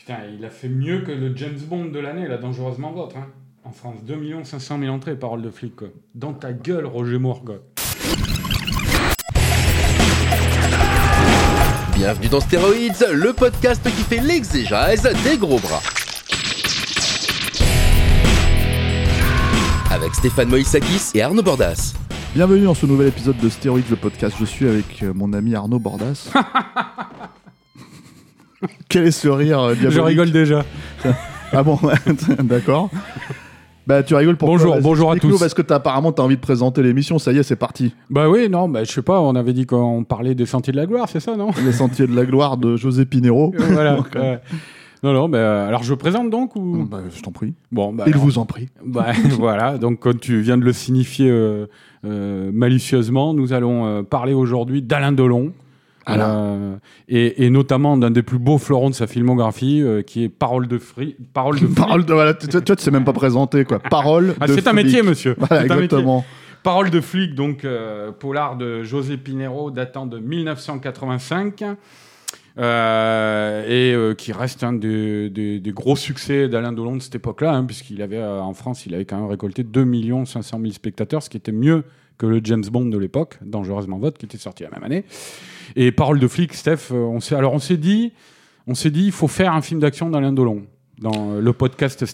[0.00, 3.18] Putain, il a fait mieux que le James Bond de l'année, là, dangereusement votre.
[3.18, 3.26] Hein.
[3.64, 5.88] En France, 2 500 000 entrées, parole de flic, quoi.
[6.14, 7.56] Dans ta gueule, Roger Moore, quoi.
[11.94, 15.82] Bienvenue dans Stéroïdes, le podcast qui fait l'exégèse des gros bras.
[19.90, 21.92] Avec Stéphane Moïsakis et Arnaud Bordas.
[22.34, 24.34] Bienvenue dans ce nouvel épisode de Stéroïdes, le podcast.
[24.40, 26.32] Je suis avec euh, mon ami Arnaud Bordas.
[28.88, 30.64] Quel est ce rire euh, diabolique Je rigole déjà.
[31.52, 31.76] Ah bon,
[32.44, 32.90] d'accord.
[33.84, 35.36] Bah tu rigoles pour Bonjour, bonjour à tous.
[35.36, 37.92] Parce que t'as, apparemment t'as envie de présenter l'émission, ça y est, c'est parti.
[38.08, 40.76] Bah oui, non, bah, je sais pas, on avait dit qu'on parlait des Sentiers de
[40.76, 41.50] la Gloire, c'est ça, non?
[41.64, 43.52] Les Sentiers de la Gloire de José Pinero.
[43.58, 43.96] Voilà.
[43.96, 44.40] Donc, euh, ouais.
[45.02, 46.86] Non, non, bah, euh, alors je présente donc ou?
[46.88, 47.54] Bah, je t'en prie.
[47.72, 48.68] Bon, bah, Il alors- vous en prie.
[48.86, 51.66] Bah, voilà, donc comme tu viens de le signifier euh,
[52.04, 55.52] euh, malicieusement, nous allons euh, parler aujourd'hui d'Alain Delon.
[56.08, 56.76] Euh,
[57.08, 60.66] et, et notamment d'un des plus beaux fleurons de sa filmographie, euh, qui est Parole
[60.66, 61.14] de Free.
[61.32, 63.78] Parole de Parole de voilà, tu, tu sais même pas présenter quoi.
[63.90, 64.34] Parole.
[64.40, 64.84] Ah, de c'est un flic.
[64.86, 65.34] métier, monsieur.
[65.38, 65.84] Voilà, C'est un métier.
[65.84, 66.24] exactement.
[66.62, 71.64] Parole de flic, donc euh, polar de José Pinero, datant de 1985.
[72.58, 77.14] euh, et euh, qui reste un des, des- des gros succès d'Alain Delon de cette
[77.14, 79.86] époque-là, hein, puisqu'il avait euh, en France, il avait quand même récolté 2
[80.26, 81.84] 500 000 spectateurs, ce qui était mieux
[82.18, 85.04] que le James Bond de l'époque, Dangereusement Vote, qui était sorti la même année.
[85.76, 88.12] Et Parole de flic, Steph, euh, on s'est, alors on s'est dit,
[88.66, 90.62] on s'est dit, il faut faire un film d'action d'Alain Delon
[91.00, 92.04] dans euh, le podcast.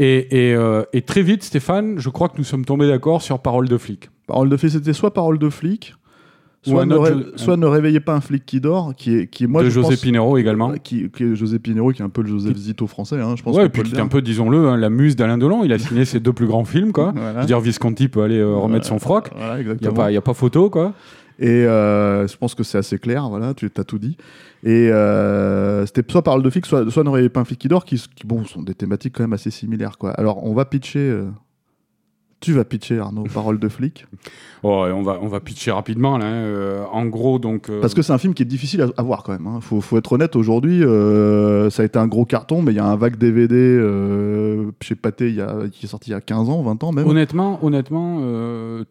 [0.00, 3.40] Et, et, euh, et très vite, Stéphane, je crois que nous sommes tombés d'accord sur
[3.40, 4.10] Parole de flic.
[4.26, 5.94] Parole de flic, c'était soit parole de flic,
[6.62, 9.26] soit, ne, autre ré- jeu- soit ne réveillez pas un flic qui dort, qui est,
[9.26, 10.72] qui est moi de je José pense- Pinero également.
[10.74, 13.42] Qui, qui est José Pinero, qui est un peu le Joseph Zito français, hein, je
[13.42, 13.56] pense.
[13.56, 15.64] Ouais, et puis qui est un peu, disons-le, hein, la muse d'Alain Delon.
[15.64, 17.12] Il a signé ses deux plus grands films, quoi.
[17.16, 17.32] Voilà.
[17.34, 19.30] Je veux dire, Visconti peut aller euh, remettre son froc.
[19.36, 20.92] Voilà, Il n'y a, a pas photo, quoi.
[21.38, 24.16] Et euh, je pense que c'est assez clair, voilà, tu as tout dit.
[24.64, 28.02] Et euh, c'était soit parole de flic, soit, soit réveillez pas un qui dort, qui,
[28.16, 30.10] qui, bon, sont des thématiques quand même assez similaires, quoi.
[30.12, 31.16] Alors, on va pitcher.
[32.40, 34.06] Tu vas pitcher, Arnaud, parole de flic.
[34.64, 36.26] Oh, et on, va, on va pitcher rapidement, là.
[36.26, 36.32] hein.
[36.32, 37.70] Euh, en gros, donc.
[37.70, 39.46] euh, Parce que c'est un film qui est difficile à, à voir quand même.
[39.46, 39.60] Hein.
[39.60, 42.80] Faut, faut être honnête, aujourd'hui, euh, ça a été un gros carton, mais il y
[42.80, 43.78] a un vague DVD
[44.80, 46.90] chez Pathé il y a, qui est sorti il y a 15 ans, 20 ans
[46.90, 47.06] même.
[47.06, 48.20] Honnêtement, honnêtement,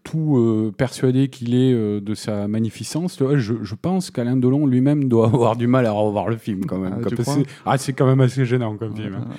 [0.06, 5.58] tout persuadé qu'il est de sa magnificence, je, je pense qu'Alain Delon lui-même doit avoir
[5.58, 6.96] du mal à revoir le film quand même.
[7.06, 9.16] Ah, c'est- ah, c'est quand même assez gênant comme film.
[9.20, 9.28] hein.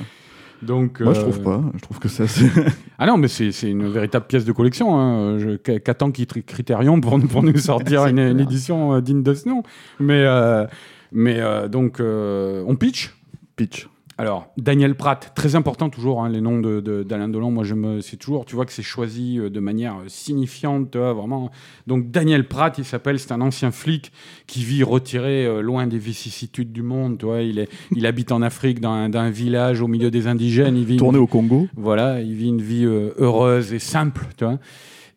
[0.62, 1.62] Donc, Moi, je euh, trouve pas.
[1.76, 2.46] Je trouve que c'est assez.
[2.98, 4.98] Ah non, mais c'est une véritable pièce de collection.
[4.98, 5.38] Hein.
[5.62, 9.62] Qu- Qu'attend Criterion pour, pour nous sortir une, une édition euh, digne de ce nom?
[10.00, 10.66] Mais, euh,
[11.12, 13.14] mais donc, on pitch?
[13.56, 13.88] Pitch.
[14.20, 17.52] Alors, Daniel Pratt, très important toujours, hein, les noms de- de- d'Alain Delon.
[17.52, 20.90] Moi, je me, c'est toujours, tu vois que c'est choisi euh, de manière euh, signifiante,
[20.90, 21.50] tu vois, vraiment.
[21.86, 24.10] Donc, Daniel Pratt, il s'appelle, c'est un ancien flic
[24.48, 27.42] qui vit retiré euh, loin des vicissitudes du monde, tu vois.
[27.42, 30.76] Il, est, il habite en Afrique, dans un, dans un village au milieu des indigènes.
[30.76, 31.68] Il vit une Tourné au Congo.
[31.76, 34.58] voilà, il vit une vie euh, heureuse et simple, tu vois.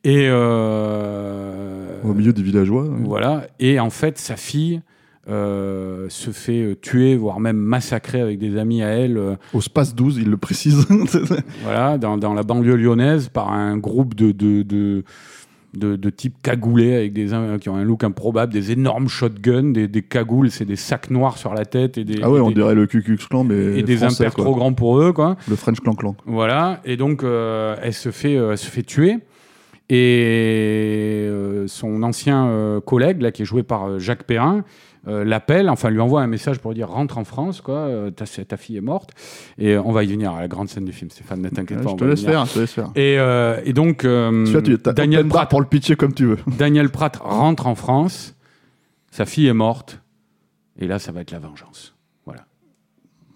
[0.04, 2.84] Et euh, Au milieu des villageois.
[2.84, 3.00] ouais.
[3.04, 3.48] voilà.
[3.60, 4.82] Et en fait, sa fille
[5.30, 9.62] euh, se fait euh, tuer, voire même massacrer avec des amis à elle, euh, Au
[9.62, 10.88] Space 12, il le précise.
[11.64, 15.04] voilà, dans, dans la banlieue lyonnaise, par un groupe de de, de,
[15.74, 19.88] de, de types cagoulés avec des qui ont un look improbable, des énormes shotguns, des,
[19.88, 22.50] des cagoules, c'est des sacs noirs sur la tête et des ah ouais, et on
[22.50, 24.44] des, dirait le Klux Klan, mais et des français, impairs quoi.
[24.44, 25.38] trop grands pour eux, quoi.
[25.48, 26.16] Le French Clan Clan.
[26.26, 29.18] Voilà, et donc euh, elle, se fait, euh, elle se fait tuer.
[29.94, 34.64] Et euh, son ancien collègue, là, qui est joué par Jacques Perrin,
[35.08, 38.12] euh, l'appelle, enfin lui envoie un message pour lui dire rentre en France, quoi, euh,
[38.12, 39.12] ta, ta fille est morte.
[39.58, 41.84] Et on va y venir à la grande scène du film, Stéphane, ne t'inquiète Ouais,
[41.86, 41.92] pas.
[41.92, 42.92] je te laisse faire, je te laisse faire.
[42.96, 46.38] Et, euh, et donc, tu Daniel, Pratt, pour le pitcher comme tu veux.
[46.58, 48.36] Daniel Pratt rentre en France,
[49.10, 50.00] sa fille est morte,
[50.80, 51.91] et là, ça va être la vengeance.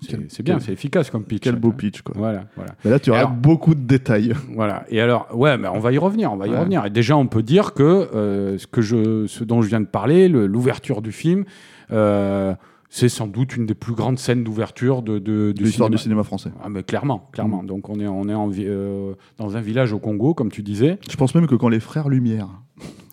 [0.01, 1.42] C'est bien, c'est efficace comme pitch.
[1.44, 2.13] Quel beau pitch, quoi.
[2.18, 2.74] Voilà, voilà.
[2.83, 4.33] Mais là, tu auras beaucoup de détails.
[4.53, 4.86] Voilà.
[4.89, 6.59] Et alors, ouais, mais on va y revenir, on va y Ouais.
[6.59, 6.86] revenir.
[6.86, 9.86] Et déjà, on peut dire que euh, ce que je, ce dont je viens de
[9.86, 11.45] parler, le- l'ouverture du film,
[11.92, 12.53] euh,
[12.89, 16.24] c'est sans doute une des plus grandes scènes d'ouverture de, de, de l'histoire du cinéma
[16.24, 16.51] français.
[16.63, 17.63] Ah, mais clairement, clairement.
[17.63, 17.68] Mm.
[17.68, 20.97] Donc, on est, on est en euh, dans un village au Congo, comme tu disais.
[21.09, 22.47] Je pense même que quand les frères Lumière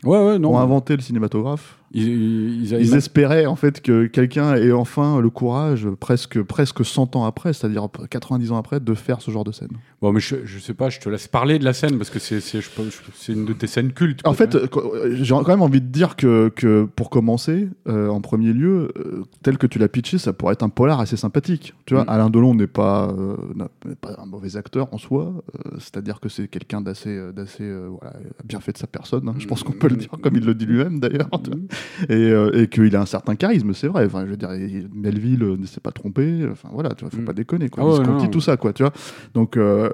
[0.04, 0.58] Ouais, ouais, ont non.
[0.58, 1.78] inventé le cinématographe.
[1.94, 6.84] Ils, ils- ils- Ils espéraient en fait que quelqu'un ait enfin le courage, presque, presque
[6.86, 9.68] 100 ans après, c'est-à-dire 90 ans après, de faire ce genre de scène.
[10.00, 12.18] Bon, mais je, je sais pas, je te laisse parler de la scène parce que
[12.18, 12.40] c'est
[13.28, 14.26] une de tes scènes cultes.
[14.26, 18.08] En fait, euh, euh, j'ai quand même envie de dire que, que pour commencer, euh,
[18.08, 21.18] en premier lieu, euh, tel que tu l'as pitché, ça pourrait être un polar assez
[21.18, 21.74] sympathique.
[21.84, 22.08] Tu vois, Mm.
[22.08, 23.36] Alain Delon n'est pas, euh,
[24.18, 25.34] un mauvais acteur en soi,
[25.78, 27.70] c'est-à-dire que c'est quelqu'un d'assez, d'assez,
[28.00, 29.28] voilà, bien fait de sa personne.
[29.28, 29.34] hein.
[29.38, 31.28] Je pense qu'on peut le dire comme il le dit lui-même d'ailleurs.
[32.08, 34.06] Et, euh, et qu'il a un certain charisme, c'est vrai.
[34.06, 36.46] Enfin, je veux dire, il- Melville euh, ne s'est pas trompé.
[36.50, 37.24] Enfin voilà, tu vois, faut Mm.
[37.24, 37.68] pas déconner.
[37.68, 37.82] Quoi.
[37.84, 38.26] Ah ouais, non.
[38.28, 38.72] tout ça, quoi.
[38.72, 38.92] Tu vois.
[39.34, 39.56] Donc.
[39.56, 39.90] euh,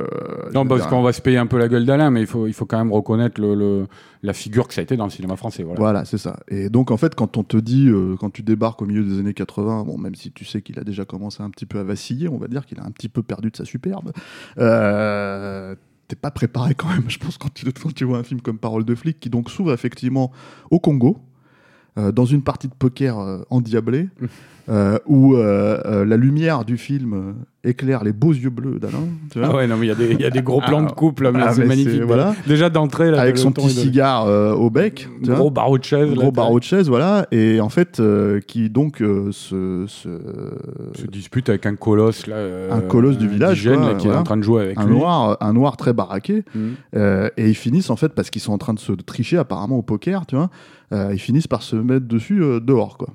[0.55, 2.53] Non, parce qu'on va se payer un peu la gueule d'Alain, mais il faut, il
[2.53, 3.87] faut quand même reconnaître le, le-
[4.23, 5.63] la figure que ça a été dans le cinéma français.
[5.63, 5.79] Voilà.
[5.79, 6.39] Voilà, c'est ça.
[6.49, 9.19] Et donc, en fait, quand on te dit, euh, quand tu débarques au milieu des
[9.21, 11.85] années 80, bon, même si tu sais qu'il a déjà commencé un petit peu à
[11.85, 14.13] vaciller, on va dire qu'il a un petit peu perdu de sa superbe,
[14.59, 15.75] euh,
[16.09, 18.59] t'es pas préparé quand même, je pense, quand tu, quand tu vois un film comme
[18.59, 20.33] Parole de flic, qui donc s'ouvre effectivement
[20.71, 21.19] au Congo,
[21.99, 24.09] euh, dans une partie de poker euh, endiablée,
[24.69, 28.99] euh, où la lumière du film éclaire les beaux yeux bleus d'Alain,
[29.43, 30.93] Ah ouais, non, mais il y a des- il y, a des gros plans de
[30.93, 31.95] couple, là, mais Ah, c'est mais magnifique.
[31.99, 32.35] c'est- voilà.
[32.47, 35.39] Déjà d'entrée, là, avec le son petit cigare euh, au bec, tu vois.
[35.41, 36.09] Gros barreau de chaise.
[36.09, 39.85] là, gros t'as- barreau de chaise, voilà, et en fait, euh, qui donc euh, se,
[39.89, 40.09] se-
[40.95, 42.37] se dispute avec un colosse là,
[42.71, 44.19] Un colosse du village, indigène, quoi, là, qui voilà.
[44.19, 44.95] est en train de jouer avec un lui.
[44.95, 46.45] noir, un noir très baraqué,
[46.95, 49.79] euh, et ils finissent en fait parce qu'ils sont en train de se tricher apparemment
[49.79, 50.49] au poker, tu vois,
[51.13, 53.09] ils finissent par se mettre dessus dehors, quoi.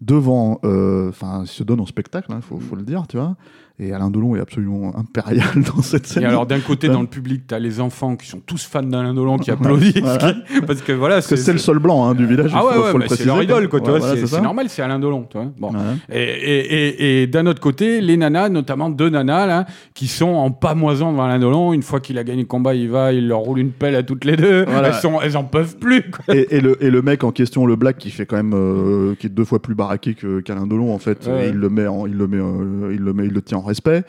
[0.00, 3.36] Devant, euh, enfin, ils se donnent en spectacle, il faut, faut le dire, tu vois.
[3.82, 5.46] Et Alain Delon est absolument impérial
[5.76, 6.22] dans cette scène.
[6.22, 9.12] Et alors d'un côté dans le public, t'as les enfants qui sont tous fans d'Alain
[9.12, 10.34] Delon qui applaudissent, Voilà.
[10.66, 12.52] parce que voilà, c'est le seul blanc hein, du village.
[12.54, 14.82] Ah ouais, ouais, mais c'est leur idole, quoi, tu Ouais, vois, voilà, c'est normal, c'est
[14.82, 15.38] Alain Delon, tu.
[15.58, 15.70] Bon.
[15.72, 15.78] Ouais.
[16.12, 16.86] Et, et,
[17.20, 21.10] et, et d'un autre côté, les nanas, notamment deux nanas, là, qui sont en pamoison
[21.12, 21.72] devant Alain Delon.
[21.72, 24.02] Une fois qu'il a gagné le combat, il va, il leur roule une pelle à
[24.02, 24.64] toutes les deux.
[24.64, 24.88] Voilà.
[24.88, 26.02] Elles, sont, elles en peuvent plus.
[26.10, 26.34] quoi.
[26.34, 29.26] et, le, et le mec en question, le black, qui fait quand même, euh, qui
[29.26, 30.14] est deux fois plus baraqué
[30.44, 33.26] qu'Alain Delon en fait, il le met, en, il le met, euh, il le met,
[33.26, 34.04] il le tient en respect.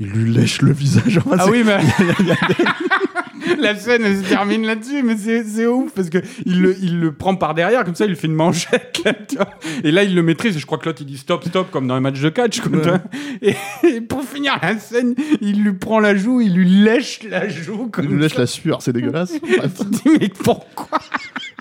[0.00, 1.18] Il lui lèche le visage.
[1.26, 1.78] Enfin, Ah oui, mais.
[3.58, 7.12] La scène elle se termine là-dessus, mais c'est ouf parce que il le, il le
[7.12, 9.00] prend par derrière, comme ça il lui fait une manchette.
[9.04, 9.48] là, tu vois.
[9.84, 11.86] et là il le maîtrise, et je crois que l'autre il dit stop, stop, comme
[11.86, 12.60] dans les matchs de catch.
[12.60, 13.00] quoi,
[13.42, 13.54] et,
[13.86, 17.88] et pour finir la scène, il lui prend la joue, il lui lèche la joue.
[17.88, 18.40] Comme il lui lèche ça.
[18.40, 19.32] la sueur, c'est dégueulasse.
[19.40, 20.98] Tu dis, mais pourquoi?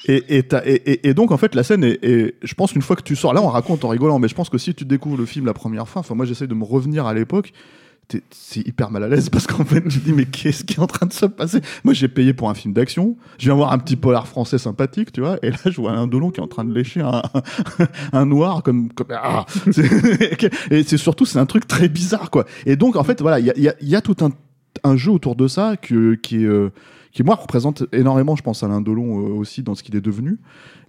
[0.09, 3.33] Et, donc en fait la scène est, est- je pense qu'une fois que tu sors
[3.33, 5.53] là on raconte en rigolant mais je pense que si tu découvres le film la
[5.53, 7.51] première fois enfin moi j'essaie de me revenir à l'époque
[8.31, 10.79] c'est hyper mal à l'aise parce qu'en fait tu te dis mais qu'est-ce qui est
[10.79, 11.59] en train de se passer?
[11.83, 15.11] Moi j'ai payé pour un film d'action je viens voir un petit polar français sympathique
[15.11, 17.21] tu vois et là je vois un Delon qui est en train de lécher un,
[18.13, 19.45] un noir comme, comme ah,
[20.71, 22.45] et c'est surtout c'est un truc très bizarre quoi.
[22.65, 24.29] Et donc en fait voilà il y a, y a- y a tout un,
[24.83, 26.71] un jeu autour de ça que, qui est euh,
[27.11, 30.37] qui moi représente énormément, je pense, Alain Delon euh, aussi dans ce qu'il est devenu.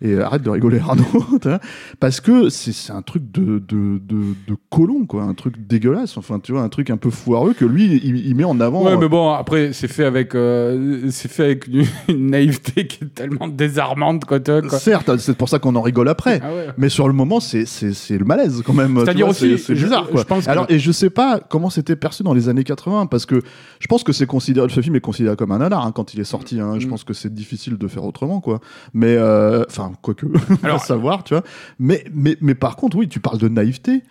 [0.00, 1.04] Et euh, arrête de rigoler Arnaud,
[2.00, 4.16] parce que c'est un truc de, de, de,
[4.46, 7.64] de colon, quoi, un truc dégueulasse, enfin tu vois, un truc un peu foireux que
[7.64, 8.84] lui il, il met en avant.
[8.84, 12.86] Ouais, euh, mais bon, après, c'est fait avec, euh, c'est fait avec une, une naïveté
[12.86, 14.38] qui est tellement désarmante, quoi.
[14.78, 16.40] Certes, c'est pour ça qu'on en rigole après.
[16.44, 16.66] Ah ouais.
[16.78, 17.64] Mais sur le moment, c'est
[18.10, 19.00] le malaise quand même.
[19.04, 20.20] C'est-à-dire aussi, c'est- je- bizarre quoi.
[20.20, 23.06] je pense que- Alors et je sais pas comment c'était perçu dans les années 80
[23.06, 23.42] parce que
[23.80, 26.20] je pense que c'est considéré, ce film est considéré comme un nanar hein, quand il
[26.20, 26.60] est sorti.
[26.60, 26.78] hein.
[26.78, 26.90] Je Mm.
[26.90, 28.60] pense que c'est difficile de faire autrement quoi.
[28.94, 30.26] Mais euh, enfin quoique,
[30.62, 31.44] Alors- savoir, tu vois.
[31.78, 34.02] Mais mais mais par contre, oui, tu parles de naïveté.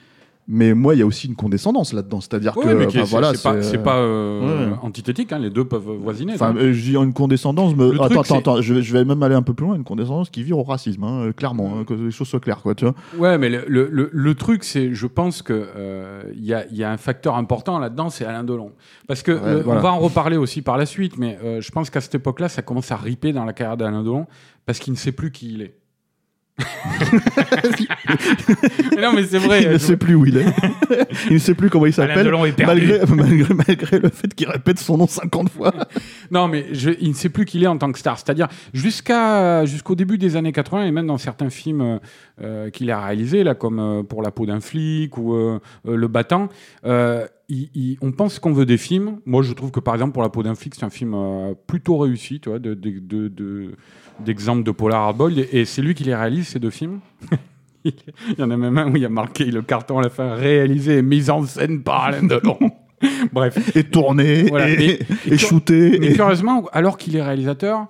[0.49, 3.43] Mais moi, il y a aussi une condescendance là-dedans, c'est-à-dire que mais enfin, voilà, c'est
[3.43, 4.75] pas, c'est, euh, pas euh, ouais.
[4.81, 6.35] antithétique, hein, les deux peuvent voisiner.
[6.35, 7.75] Enfin, euh, je dis une condescendance.
[7.75, 8.61] Le Attends, truc, attends.
[8.61, 9.75] Je vais, je vais même aller un peu plus loin.
[9.75, 12.61] Une condescendance qui vire au racisme, hein, euh, clairement, hein, que les choses soient claires,
[12.61, 12.75] quoi.
[12.75, 12.95] Tu vois.
[13.17, 16.65] Ouais, mais le, le, le- le truc, c'est, je pense que euh, il y, a,
[16.71, 18.71] y a un facteur important là-dedans, c'est Alain Delon.
[19.05, 19.81] Parce que Ouais, le- voilà.
[19.81, 22.47] on va en reparler aussi par la suite, mais euh, je pense qu'à cette époque-là,
[22.47, 24.27] ça commence à riper dans la carrière d'Alain Delon
[24.65, 25.75] parce qu'il ne sait plus qui il est.
[28.95, 29.63] Mais non, mais c'est vrai.
[29.63, 30.45] il ne je- sait plus où il est.
[31.27, 32.15] il ne sait plus comment il s'appelle.
[32.65, 35.73] Malgré, malgré, malgré le fait qu'il répète son nom 50 fois.
[36.31, 38.17] Non, mais je- il ne sait plus qui il est en tant que star.
[38.17, 41.97] C'est-à-dire, jusqu'à, jusqu'au début des années 80, et même dans certains films euh,
[42.41, 45.95] euh, qu'il a réalisés, là, comme euh, Pour la peau d'un flic ou euh, euh,
[45.95, 46.49] Le battant,
[46.85, 49.19] euh, il- il- on pense qu'on veut des films.
[49.25, 51.53] Moi, je trouve que, par exemple, Pour la peau d'un flic, c'est un film euh,
[51.67, 53.71] plutôt réussi, tu vois, de, de, de- de-
[54.19, 55.37] d'exemple de Polar Hardball.
[55.39, 56.99] Et, et c'est lui qui les réalise, ces deux films.
[57.85, 57.93] il
[58.37, 60.33] y en a même un où il y a marqué le carton à la fin,
[60.35, 62.57] réalisé et mis en scène par Alain Delon.
[63.31, 63.75] Bref.
[63.75, 64.99] Et tourné, Voilà, et, mais-
[65.33, 65.97] et shooté.
[65.99, 67.85] Mais et- curieusement, alors qu'il est réalisateur,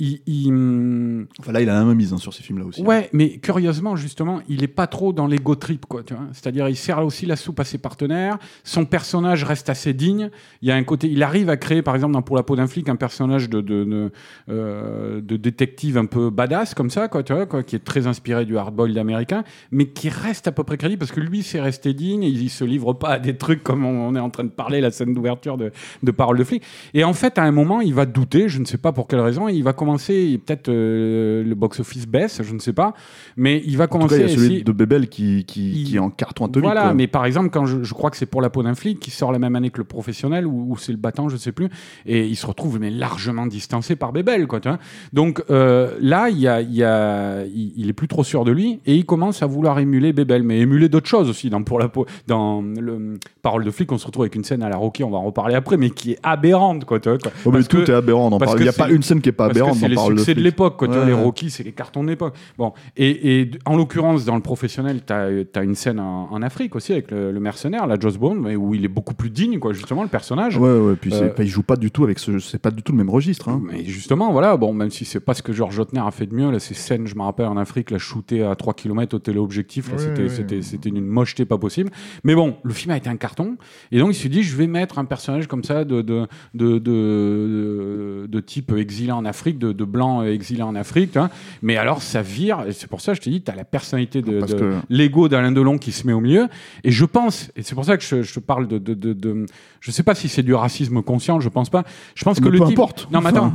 [0.00, 2.82] il, il- Enfin, là, il a la main mise hein, sur ces films-là aussi.
[2.82, 6.02] Ouais, mais curieusement, justement, il est pas trop dans l'ego trip, quoi.
[6.02, 8.38] Tu vois C'est-à-dire, il sert aussi la soupe à ses partenaires.
[8.64, 10.30] Son personnage reste assez digne.
[10.62, 12.56] Il y a un côté, il arrive à créer, par exemple, dans Pour la peau
[12.56, 14.10] d'un flic, un personnage de de, de,
[14.48, 17.22] euh, de détective un peu badass comme ça, quoi.
[17.22, 20.64] Tu vois, quoi, qui est très inspiré du hardboiled américain, mais qui reste à peu
[20.64, 22.22] près crédible parce que lui, c'est resté digne.
[22.22, 24.48] Il, il se livre pas à des trucs comme on, on est en train de
[24.50, 26.62] parler la scène d'ouverture de, de Parole de flic.
[26.94, 28.48] Et en fait, à un moment, il va douter.
[28.48, 29.48] Je ne sais pas pour quelle raison.
[29.48, 32.94] et Il va commencer, peut-être euh, le box-office baisse, je ne sais pas,
[33.36, 35.70] mais il va En tout cas, commencer il y a celui de Bebel qui, qui,
[35.82, 36.64] Il- qui est en carton atomique.
[36.66, 36.94] voilà, quoi.
[36.94, 39.10] mais par exemple, quand je, je crois que c'est pour la peau d'un flic qui
[39.10, 41.68] sort la même année que le professionnel ou, ou c'est le battant, je sais plus,
[42.06, 44.60] et il se retrouve mais largement distancé par Bébel, quoi.
[44.60, 44.78] Tu vois
[45.12, 48.44] Donc euh, là, il, y a, il, y a, il, il est plus trop sûr
[48.44, 51.50] de lui et il commence à vouloir émuler Bébel, mais émuler d'autres choses aussi.
[51.50, 54.62] Dans pour la peau, dans le Parole de flic, on se retrouve avec une scène
[54.62, 57.00] à la Rocky, on va en reparler après, mais qui est aberrante, quoi.
[57.00, 57.32] Tu vois, quoi.
[57.44, 58.30] Oh, mais Parce tout que- est aberrant.
[58.56, 60.78] Il n'y a pas une scène qui est pas aberrante c'est les succès de l'époque.
[60.80, 61.12] Tu vois, les.
[61.12, 62.34] Rocky, c'est les cartons de l'époque.
[62.56, 66.92] Bon, et, en l'occurrence, dans le professionnel, tu as, une scène en, en Afrique aussi
[66.92, 70.02] avec le, le mercenaire, la Joss mais où il est beaucoup plus digne, quoi, justement,
[70.02, 70.56] le personnage.
[70.56, 72.38] Ouais, ouais, puis Euh, il joue pas du tout avec ce.
[72.38, 73.48] C'est pas du tout le même registre.
[73.48, 73.60] Hein.
[73.62, 76.34] Mais justement, voilà, bon, même si c'est pas ce que Georges Jotner a fait de
[76.34, 79.18] mieux, là, ces scènes, je me rappelle en Afrique, la shooter à 3 km au
[79.18, 81.90] téléobjectif, là, Ouais, c'était, ouais, une mocheté pas possible.
[82.24, 83.56] Mais bon, le film a été un carton,
[83.92, 86.78] et donc il se dit, je vais mettre un personnage comme ça de, de, de,
[86.78, 91.30] de, de type exilé en Afrique, de, de blanc exilé en Afrique, hein.
[91.62, 93.64] mais alors ça vire, et c'est pour ça que je te dis, tu as la
[93.64, 96.48] personnalité de, que- l'ego d'Alain Delon qui se met au milieu,
[96.84, 99.46] et je pense, et c'est pour ça que je, te parle de, de,
[99.80, 101.84] je sais pas si c'est du racisme conscient, je pense pas,
[102.14, 102.78] je pense que Mais le type...
[102.78, 103.08] importe.
[103.10, 103.52] Non, mais attends,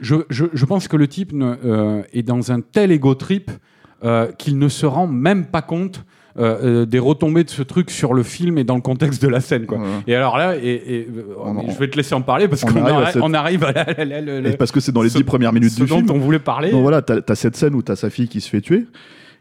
[0.00, 3.50] je, je, je pense que le type ne, euh, est dans un tel ego trip
[4.04, 6.04] euh, qu'il ne se rend même pas compte
[6.38, 9.28] euh, euh, des retombées de ce truc sur le film et dans le contexte de
[9.28, 9.66] la scène.
[9.66, 9.78] Quoi.
[9.78, 9.84] Ouais.
[10.06, 12.62] Et alors là, et, et, euh, On- mais je vais te laisser en parler parce
[12.64, 14.80] on qu'on arrive cette- on arrive à la- la- la- la- la- Et parce que
[14.80, 16.10] c'est dans les ce- dix premières minutes ce du dont film.
[16.10, 16.70] on voulait parler.
[16.70, 18.86] Donc voilà, t'as as cette scène où t'as sa fille qui se fait tuer.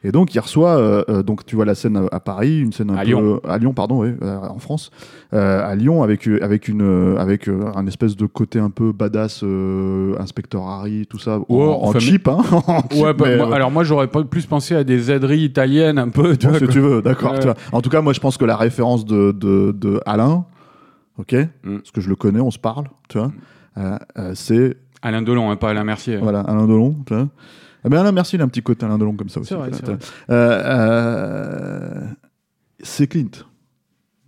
[0.04, 2.72] Et donc il reçoit, euh, euh, donc tu vois la scène à, à Paris, une
[2.74, 3.40] scène un À peu Lyon.
[3.48, 4.92] à Lyon, pardon, euh, en France,
[5.34, 8.70] euh, à Lyon avec euh, avec une euh, avec euh, un espèce de côté un
[8.70, 12.38] peu badass, euh, inspecteur Harry, tout ça, en, Ouais, en enfin, cheap, hein.
[12.68, 15.42] en cheap, Ouais, bah, mais, euh, alors moi j'aurais pas plus pensé à des aideries
[15.44, 16.38] italiennes un peu.
[16.38, 17.34] tu bon, vois, si tu veux, d'accord.
[17.72, 20.46] En tout cas, moi je pense que la référence de de, de Alain,
[21.18, 21.34] ok,
[21.64, 21.78] Mm.
[21.78, 23.32] parce que je le connais, on se parle, tu vois,
[23.78, 26.18] euh, euh, c'est Alain Delon, hein, pas Alain Mercier.
[26.18, 26.96] Voilà, Alain Delon.
[27.08, 27.28] tu vois.
[27.86, 29.50] Ah ben Alain, merci, il a un petit côté Alain Delon comme ça aussi.
[29.50, 29.98] C'est vrai, c'est vrai.
[30.32, 32.02] Euh, euh,
[32.82, 33.30] c'est Clint.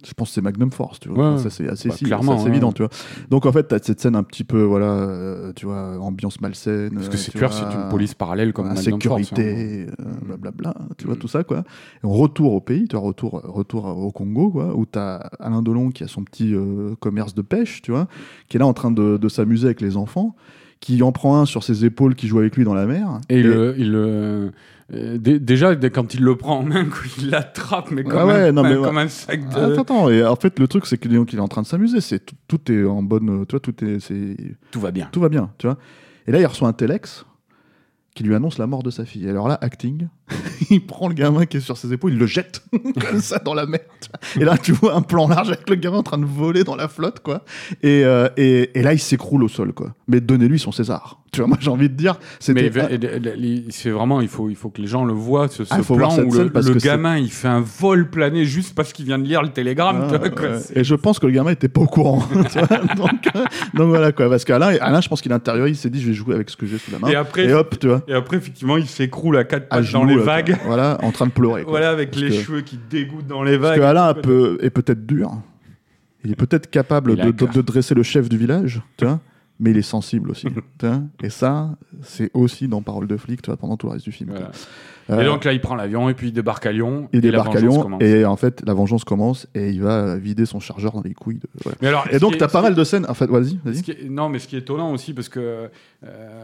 [0.05, 1.33] Je pense que c'est Magnum Force, tu vois.
[1.33, 2.49] Ouais, ça c'est assez, bah, si- clairement, c'est ouais.
[2.51, 2.91] évident, tu vois.
[3.31, 6.93] Donc en fait, t'as cette scène un petit peu, voilà, euh, tu vois, ambiance malsaine.
[6.93, 9.21] Parce que c'est tu clair, c'est une police parallèle comme Magnum Force, hein.
[9.23, 11.19] insécurité, euh, blablabla, tu vois, Mm.
[11.19, 11.59] tout ça, quoi.
[12.03, 15.63] Et on retour au pays, tu vois, retour, retour au Congo, quoi, où t'as Alain
[15.63, 18.07] Delon qui a son petit euh, commerce de pêche, tu vois,
[18.49, 20.35] qui est là en train de, de s'amuser avec les enfants,
[20.79, 23.19] qui en prend un sur ses épaules, qui joue avec lui dans la mer.
[23.29, 24.51] Et, il le- il le-
[24.93, 26.85] euh, dé- déjà, quand il le prend en main,
[27.19, 29.01] il l'attrape, mais comme, Ah ouais, un, non, mais comme ouais.
[29.03, 29.55] un sac de.
[29.73, 31.99] Attends, attends, et en fait, le truc, c'est qu'il est, en train de s'amuser.
[31.99, 33.97] C'est tout, tout est en bonne, tu vois, tout est,
[34.71, 35.09] Tout va bien.
[35.11, 35.77] tout va bien, tu vois.
[36.27, 37.25] Et là, il reçoit un telex
[38.15, 39.25] qui lui annonce la mort de sa fille.
[39.25, 40.07] Et alors là, acting,
[40.69, 42.61] il prend le gamin qui est sur ses épaules, il le jette
[43.09, 43.79] comme ça dans la mer.
[44.39, 46.75] Et là, tu vois un plan large avec le gamin en train de voler dans
[46.75, 47.43] la flotte, quoi.
[47.83, 49.93] Et, euh, et, et là, il s'écroule au sol, quoi.
[50.07, 51.21] Mais donnez-lui son César.
[51.33, 52.17] Tu vois, moi, j'ai envie de dire,
[52.47, 52.71] Mais
[53.69, 56.15] c'est vraiment, il faut, il faut que les gens le voient, ce, ce Ah, voir
[56.15, 59.25] plan où le, le gamin, il fait un vol plané juste parce qu'il vient de
[59.25, 60.03] lire le télégramme.
[60.03, 60.49] Ah, tu vois, quoi.
[60.51, 60.59] ouais.
[60.75, 62.23] Et je pense que le gamin était pas au courant.
[62.31, 62.77] tu vois.
[62.95, 63.43] donc, euh,
[63.73, 64.29] donc voilà quoi.
[64.29, 66.55] Parce qu'Alain, Alain, je pense qu'il intériorise, il s'est dit je vais jouer avec ce
[66.57, 67.09] que j'ai sous la main.
[67.09, 68.01] Et après- et hop, tu vois.
[68.07, 70.55] Et après, effectivement, il s'écroule à quatre à pattes dans genoux, les là, vagues.
[70.55, 70.63] quoi.
[70.65, 71.63] Voilà, en train de pleurer.
[71.63, 71.71] quoi.
[71.71, 73.79] Voilà, avec Parce les que- cheveux qui dégoûtent dans les Parce vagues.
[73.79, 75.31] que Alain peut- est peut-être dur.
[76.23, 79.19] Il est peut-être capable de, de dresser le chef du village, tu vois.
[79.59, 80.47] Mais il est sensible aussi.
[80.49, 81.01] vois.
[81.23, 84.11] Et ça, c'est aussi dans Parole de flic, tu vois, pendant tout le reste du
[84.11, 84.29] film.
[84.31, 84.51] Voilà.
[85.09, 87.07] Euh, Et donc là, il prend l'avion et puis il débarque à Lyon.
[87.13, 88.03] il et la débarque à Lyon commence.
[88.03, 91.37] et en fait la vengeance commence et il va vider son chargeur dans les couilles.
[91.39, 91.77] de- voilà.
[91.81, 93.05] Mais alors, Et donc t'as pas mal de scènes.
[93.07, 95.69] En fait, vas-y, qui est- non, mais ce qui est étonnant aussi, parce que
[96.03, 96.39] euh,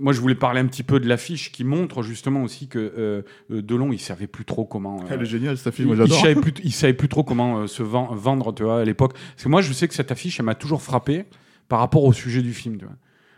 [0.00, 3.22] moi, je voulais parler un petit peu de l'affiche qui montre justement aussi que euh,
[3.48, 5.02] Delon, il savait plus trop comment.
[5.10, 6.20] Elle est géniale cette affiche, moi il j'adore.
[6.20, 9.14] savait plus, il savait plus trop comment se ven- vendre, tu vois, à l'époque.
[9.14, 11.24] Parce que moi, je sais que cette affiche, elle m'a toujours frappé
[11.68, 12.94] par rapport au sujet du film, tu vois.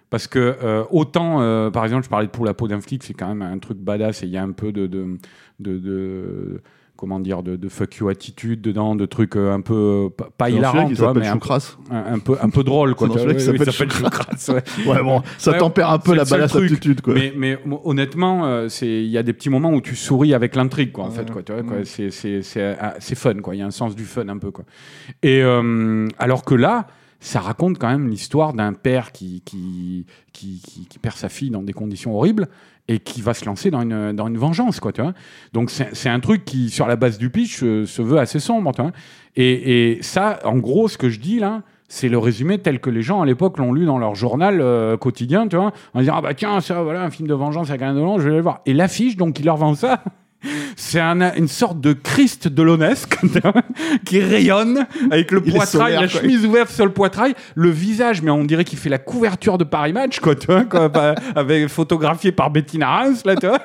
[0.08, 3.02] Parce que euh, autant, euh, par exemple, je parlais de Pour la peau d'un flic,
[3.02, 5.18] c'est quand même un truc badass et il y a un peu de, de,
[5.58, 6.62] de, de-
[6.96, 10.48] comment dire, de, de fuck you attitude dedans, de trucs euh, un peu euh, pas,
[10.48, 11.76] hilarants, tu vois, mais un, Choucras.
[11.90, 13.08] un, un peu, un peu drôle, quoi.
[13.18, 14.52] C'est qui s'appelle Choucras,
[14.86, 15.02] ouais.
[15.02, 16.70] Bon, ça Ouais, tempère un peu la truc.
[16.70, 17.14] attitude, quoi.
[17.36, 20.92] Mais, honnêtement, euh, c'est il y a des petits moments où tu souris avec l'intrigue,
[20.92, 21.14] quoi, en Ouais.
[21.16, 21.42] fait, quoi.
[21.42, 21.78] Tu vois, quoi.
[21.84, 23.56] C'est c'est c'est ah, c'est fun, quoi.
[23.56, 24.64] Il y a un sens du fun un peu, quoi.
[25.24, 26.86] Et euh, alors que là,
[27.20, 31.72] ça raconte quand même l'histoire d'un père qui qui, qui, perd sa fille dans des
[31.72, 32.48] conditions horribles
[32.88, 35.12] et qui va se lancer dans une, dans une vengeance, quoi, tu vois.
[35.52, 38.72] Donc, c'est un truc qui, sur la base du pitch, euh, se veut assez sombre,
[38.72, 38.92] tu vois.
[39.34, 42.90] Et, et ça, en gros, ce que je dis là, c'est le résumé tel que
[42.90, 46.14] les gens à l'époque l'ont lu dans leur journal euh, quotidien, tu vois, en disant
[46.16, 48.60] ah bah tiens ça voilà un film de vengeance avec Delon, je vais le voir.
[48.66, 50.02] Et l'affiche donc il leur vend ça.
[50.76, 53.18] C'est un- une sorte de Christ de l'Onesque
[54.04, 58.44] qui rayonne avec le poitrail, la chemise ouverte sur le poitrail, le visage, mais on
[58.44, 60.90] dirait qu'il fait la couverture de Paris Match, quoi, tu vois, quoi,
[61.36, 63.60] avec photographié par Bettina Reims, là, tu vois.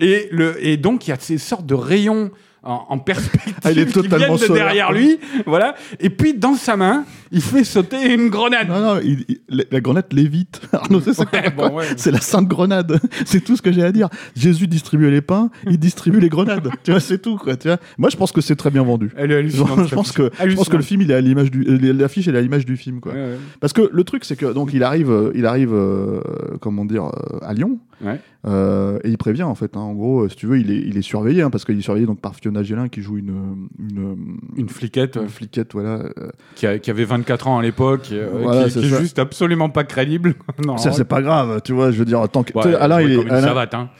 [0.00, 2.30] Et, le, et donc, il y a ces sortes de rayons
[2.64, 5.74] en, en perspective Ah, il est qui totalement viennent de derrière lui, voilà.
[6.00, 8.68] Et puis, dans sa main, il fait sauter une grenade.
[8.68, 10.60] Non, non, il- il- la- grenade lévite.
[10.72, 11.86] Arnaud, c'est Ouais, bon, ouais.
[12.10, 13.00] La sainte grenade.
[13.24, 14.08] C'est tout ce que j'ai à dire.
[14.36, 16.68] Jésus distribuait les pains, il distribue les grenades.
[16.82, 17.56] tu vois, c'est tout, quoi.
[17.56, 17.78] Tu vois.
[17.98, 19.10] Moi, je pense que c'est très bien vendu.
[19.16, 19.68] Elle est hallucinante.
[19.68, 21.92] Genre, je pense que, je pense que le film, il est à l'image du, euh,
[21.92, 23.12] l'affiche, elle est à l'image du film, quoi.
[23.12, 23.38] Ouais, ouais.
[23.60, 26.20] Parce que le truc, c'est que donc il arrive, euh, il arrive, euh,
[26.60, 28.20] comment dire, euh, à Lyon, Ouais.
[28.46, 29.76] euh, et il prévient en fait.
[29.76, 29.80] hein.
[29.80, 31.82] en gros, euh, si tu veux, il est, il est surveillé, hein, parce qu'il est
[31.82, 36.04] surveillé donc par Fiona Gélin qui joue une, une, Une fliquette euh, une fliquette, voilà.
[36.18, 39.68] euh, qui, a- qui avait 24 ans à l'époque, euh, Voilà, qui, est juste absolument
[39.68, 40.34] pas crédible.
[40.66, 41.90] non, ça, c'est pas grave, tu vois.
[41.90, 43.90] Je veux dire, tant que Ouais, sais, Alain, il est, une Alain, savate, hein.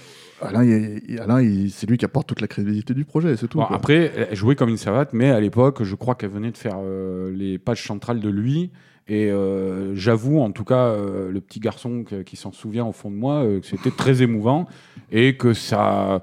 [0.42, 3.58] Alain, il- Alain, il- c'est lui qui apporte toute la crédibilité du projet, c'est tout.
[3.58, 6.58] Bon, après, elle jouait comme une savate, mais à l'époque, je crois qu'elle venait de
[6.58, 8.70] faire euh, les pages centrales de lui.
[9.06, 13.11] Et euh, j'avoue, en tout cas, euh, le petit garçon qui s'en souvient au fond
[13.11, 14.66] de moi, euh, que c'était très émouvant
[15.12, 16.23] et que ça.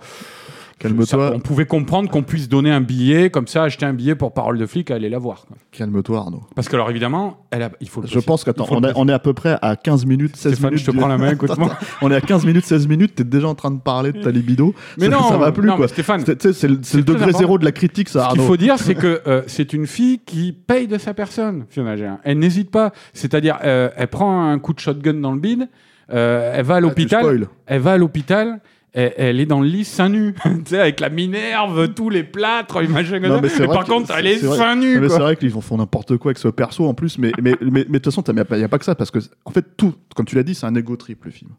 [0.82, 1.32] Calme-toi.
[1.36, 4.58] On pouvait comprendre qu'on puisse donner un billet, comme ça, acheter un billet pour parole
[4.58, 5.46] de flic, aller la voir.
[5.72, 6.42] Calme-toi, Arnaud.
[6.56, 8.94] Parce que, alors évidemment, elle a, il faut le Je pense qu'attends, on, est- préciser.
[9.00, 10.82] on est à peu près à 15 minutes, 16 Stéphane, minutes.
[10.82, 11.72] je te du- prends la main, écoute-moi.
[12.02, 14.32] on est à 15 minutes, 16 minutes, t'es déjà en train de parler de ta
[14.32, 14.74] libido.
[14.98, 15.88] Mais ça, non, ça va plus, non, quoi.
[15.88, 18.48] Stéphane, C'est- le, c'est le très degré zéro de la critique, ça, Ce qu'il Arnaud.
[18.52, 22.18] faut dire, c'est que euh, c'est une fille qui paye de sa personne, Fiona Gérard.
[22.24, 22.92] Elle n'hésite pas.
[23.14, 25.68] C'est-à-dire, euh, elle prend un coup de shotgun dans le bide,
[26.14, 28.60] euh, elle va à Ah, l'hôpital, elle va à l'hôpital,
[28.94, 32.24] elle, elle est dans le lit seins nus, tu sais, avec la minerve, tous les
[32.24, 33.20] plâtres, imagine.
[33.20, 35.78] Non, mais vrai par contre, elle est vrai- seins nus, mais c'est vrai qu'ils font,
[35.78, 38.34] n'importe quoi avec ce perso en plus, mais mais mais mais de toute façon, il
[38.34, 40.56] n'y a, a pas que ça parce que en fait tout, comme tu l'as dit,
[40.56, 41.52] c'est un ego trip le film.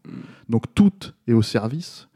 [0.49, 0.93] Donc tout
[1.27, 2.09] est au service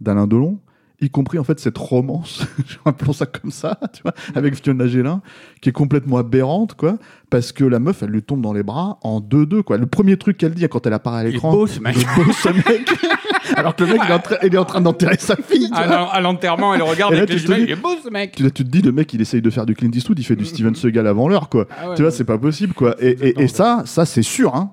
[0.00, 0.58] d'Alain Delon,
[1.00, 2.46] y compris en fait cette romance,
[2.86, 5.20] appelons ça comme ça, tu vois, avec Fiona Gélin,
[5.60, 6.98] qui est complètement aberrante quoi,
[7.30, 9.76] parce que la meuf, elle lui tombe dans les bras en 2-2 quoi.
[9.76, 11.96] Le premier truc qu'elle dit quand elle apparaît à est l'écran, beau, ce mec.
[11.96, 12.90] il est beau, ce mec.
[13.56, 15.68] Alors que le mec, il est en train, il est en train d'enterrer sa fille.
[15.70, 15.96] tu À, vois.
[15.96, 17.90] l'en- à l'enterrement, elle regarde Et là, avec les tu te dis- il est beau,
[18.02, 18.32] ce mec.
[18.36, 20.36] Tu, tu te dis, le mec, il essaye de faire du Clint Eastwood, il fait
[20.36, 21.66] du Steven Seagal avant l'heure, quoi.
[21.70, 22.16] Ah ouais, tu vois, ouais.
[22.16, 22.94] c'est pas possible, quoi.
[23.00, 24.72] Et, et- et ça, ça c'est sûr, hein.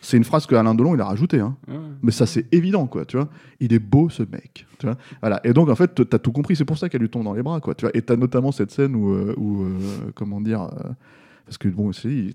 [0.00, 1.56] C'est une phrase que Alain Delon, il a rajoutée, hein.
[2.02, 3.28] Mais ça, c'est évident, quoi, tu vois.
[3.60, 4.96] Il est beau, ce mec, tu vois.
[5.20, 5.40] Voilà.
[5.44, 6.54] Et donc, en fait, t'as tout compris.
[6.56, 7.90] C'est pour ça qu'elle lui tombe dans les bras, quoi, tu vois.
[7.94, 9.68] Et t'as notamment cette scène où, euh, où, euh,
[10.14, 10.88] comment dire, euh,
[11.48, 12.34] parce que bon, c'est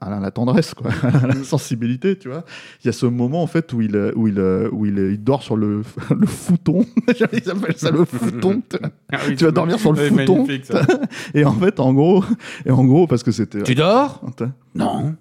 [0.00, 2.44] Alain la tendresse, quoi, Alain la sensibilité, tu vois.
[2.82, 4.98] Il y a ce moment, en fait, où il, euh, où il, euh, où il,
[4.98, 5.82] euh, il dort sur le,
[6.18, 6.86] le fouton.
[7.32, 8.62] Ils appellent ça le fouton.
[9.12, 10.46] Ah oui, Tu vas dormir sur le fouton.
[11.34, 12.24] Et en fait, en gros,
[12.64, 13.62] et en gros, parce que c'était.
[13.62, 14.22] Tu dors?
[14.26, 14.52] Attends.
[14.74, 15.14] Non.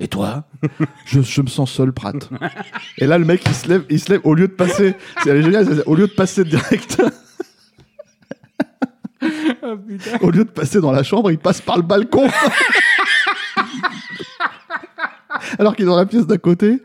[0.00, 0.44] Et toi?
[1.06, 2.28] Je, je me sens seul, Pratt.
[2.98, 4.94] Et là, le mec, il se lève, il se lève au lieu de passer.
[5.24, 7.02] C'est c'est- au lieu de passer direct,
[9.88, 10.18] Putain.
[10.20, 12.28] au lieu de passer dans la chambre, il passe par le balcon.
[15.58, 16.82] Alors qu'il est dans la pièce d'à côté,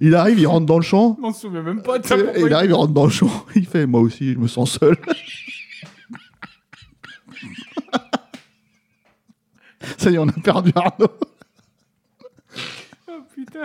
[0.00, 1.14] il arrive, il rentre dans le champ.
[1.16, 2.16] Je m'en souviens même pas de ça.
[2.16, 3.30] Et pourquoi il arrive, il rentre dans le champ.
[3.54, 4.96] Il fait, moi aussi, je me sens seul.
[9.98, 11.06] Ça y est, on a perdu Arnaud.
[13.08, 13.60] Oh, putain.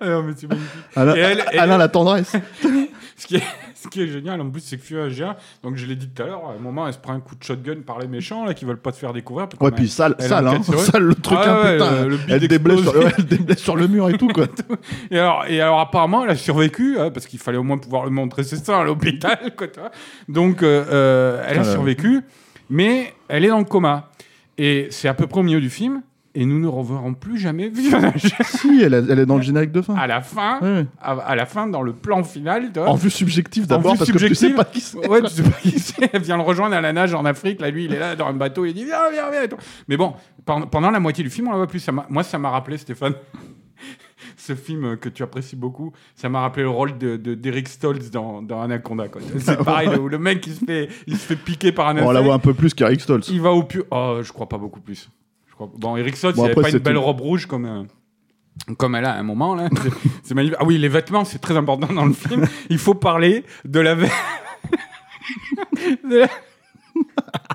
[0.00, 0.70] Ah non, mais c'est magnifique.
[0.96, 2.32] Alain, Et elle- la tendresse.
[3.16, 3.42] Ce qui, est,
[3.88, 6.26] ce qui est génial, en plus, c'est que Gérard, donc je l'ai dit tout à
[6.26, 8.52] l'heure, à un moment, elle se prend un coup de shotgun par les méchants, là,
[8.54, 9.48] qui veulent pas te faire découvrir.
[9.60, 10.62] Ouais, puis sale, sale, hein.
[10.62, 12.02] Sale le truc, Ah hein, putain.
[12.04, 13.06] le- le elle, déblaye sur, explosé.
[13.06, 14.46] ouais, elle déblaye sur le mur et tout, quoi.
[15.10, 18.04] Et alors, et alors, apparemment, elle a survécu, hein, parce qu'il fallait au moins pouvoir
[18.04, 19.66] lui montrer ses seins à l'hôpital, quoi.
[20.28, 21.72] Donc, euh, euh, elle a là.
[21.72, 22.20] survécu,
[22.70, 24.10] mais elle est dans le coma.
[24.58, 26.02] Et c'est à peu près au milieu du film,
[26.40, 28.46] et nous ne reverrons plus jamais Fiona Gérard.
[28.46, 29.94] si, elle, a- elle est dans le générique de fin.
[29.96, 30.86] à la fin, Ouais.
[31.00, 32.88] à, à la fin, dans le plan final, tu vois.
[32.88, 34.56] En vue subjective d'abord, vue parce que tu sais subjective.
[34.56, 35.08] pas qui c'est.
[35.08, 36.10] Ouais, tu sais pas qui c'est.
[36.12, 37.60] Elle vient le rejoindre à la nage en Afrique.
[37.60, 38.64] Là, lui, il est là dans un bateau.
[38.64, 39.42] Il dit Viens, viens, viens.
[39.42, 39.56] et tout.
[39.88, 41.80] Mais bon, pendant, pendant la moitié du film, on la voit plus.
[41.80, 43.14] Ça m'a- moi, ça m'a rappelé, Stéphane,
[44.36, 45.92] ce film que tu apprécies beaucoup.
[46.14, 49.08] Ça m'a rappelé le rôle de- de- d'Eric Stoltz dans, dans Anaconda.
[49.08, 49.20] quoi.
[49.38, 51.94] C'est pareil, le, le mec, il se, fait, il se fait piquer par un On
[51.96, 52.24] la insecte.
[52.24, 53.28] voit un peu plus qu'Eric Stoltz.
[53.28, 53.82] Il va au plus.
[53.90, 55.08] Oh, je crois pas beaucoup plus.
[55.58, 55.70] Crois...
[55.76, 57.00] Bon, Eric Stoltz, Bon, il avait après, pas une belle tout.
[57.02, 57.64] robe rouge comme.
[57.66, 57.82] euh,
[58.76, 59.68] Comme elle a à un moment, là.
[60.22, 60.56] C'est- magnifique.
[60.60, 62.46] Ah oui, les vêtements, c'est très important dans le film.
[62.70, 63.94] Il faut parler de la.
[63.94, 64.08] ve-
[66.10, 66.28] de la-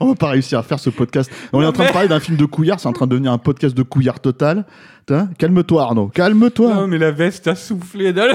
[0.00, 1.30] on va pas réussir à faire ce podcast.
[1.52, 3.32] On est en train de parler d'un film de couillard, c'est en train de devenir
[3.32, 4.66] un podcast de couillard total.
[5.38, 6.74] Calme-toi Arnaud, calme-toi.
[6.74, 8.12] Non, mais la veste a soufflé.
[8.12, 8.34] dans le-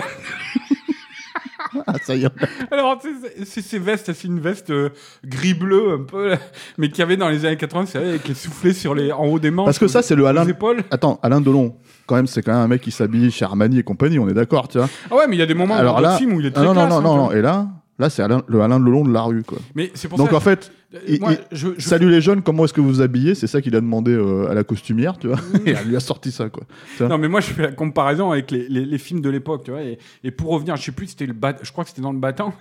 [1.87, 2.29] Ah, ça y est.
[2.71, 4.89] Alors, tu sais, c'est ces vestes, c'est une veste euh,
[5.25, 6.37] gris-bleu un peu, là,
[6.77, 9.11] mais qu'il y avait dans les années 80, c'est vrai, avec les soufflets sur les,
[9.11, 9.65] en haut des manches.
[9.65, 10.47] Parce que ça, c'est le Alain.
[10.47, 10.83] épaules.
[10.91, 11.75] Attends, Alain Delon,
[12.05, 14.33] quand même, c'est quand même un mec qui s'habille chez Armani et compagnie, on est
[14.33, 14.89] d'accord, tu vois.
[15.11, 16.45] Ah ouais, mais il y a des moments Alors dans là, le film où il
[16.45, 17.35] est ah très non, non, classe, non, hein, non, non, vois.
[17.37, 17.67] et là,
[17.99, 19.57] là, c'est Alain- le Alain Delon de la rue, quoi.
[19.75, 20.71] Mais c'est pour Donc ça en fait,
[21.19, 23.35] moi, je, je- salut les jeunes, comment est-ce que vous vous habillez?
[23.35, 25.39] C'est ça qu'il a demandé euh, à la costumière, tu vois.
[25.65, 26.63] Et elle lui a sorti ça, quoi.
[27.07, 29.71] Non, mais moi, je fais la comparaison avec les, les- les films de l'époque, tu
[29.71, 29.81] vois.
[29.83, 32.13] Et, et pour revenir, je sais plus, c'était le bat, je crois que c'était dans
[32.13, 32.53] le battant.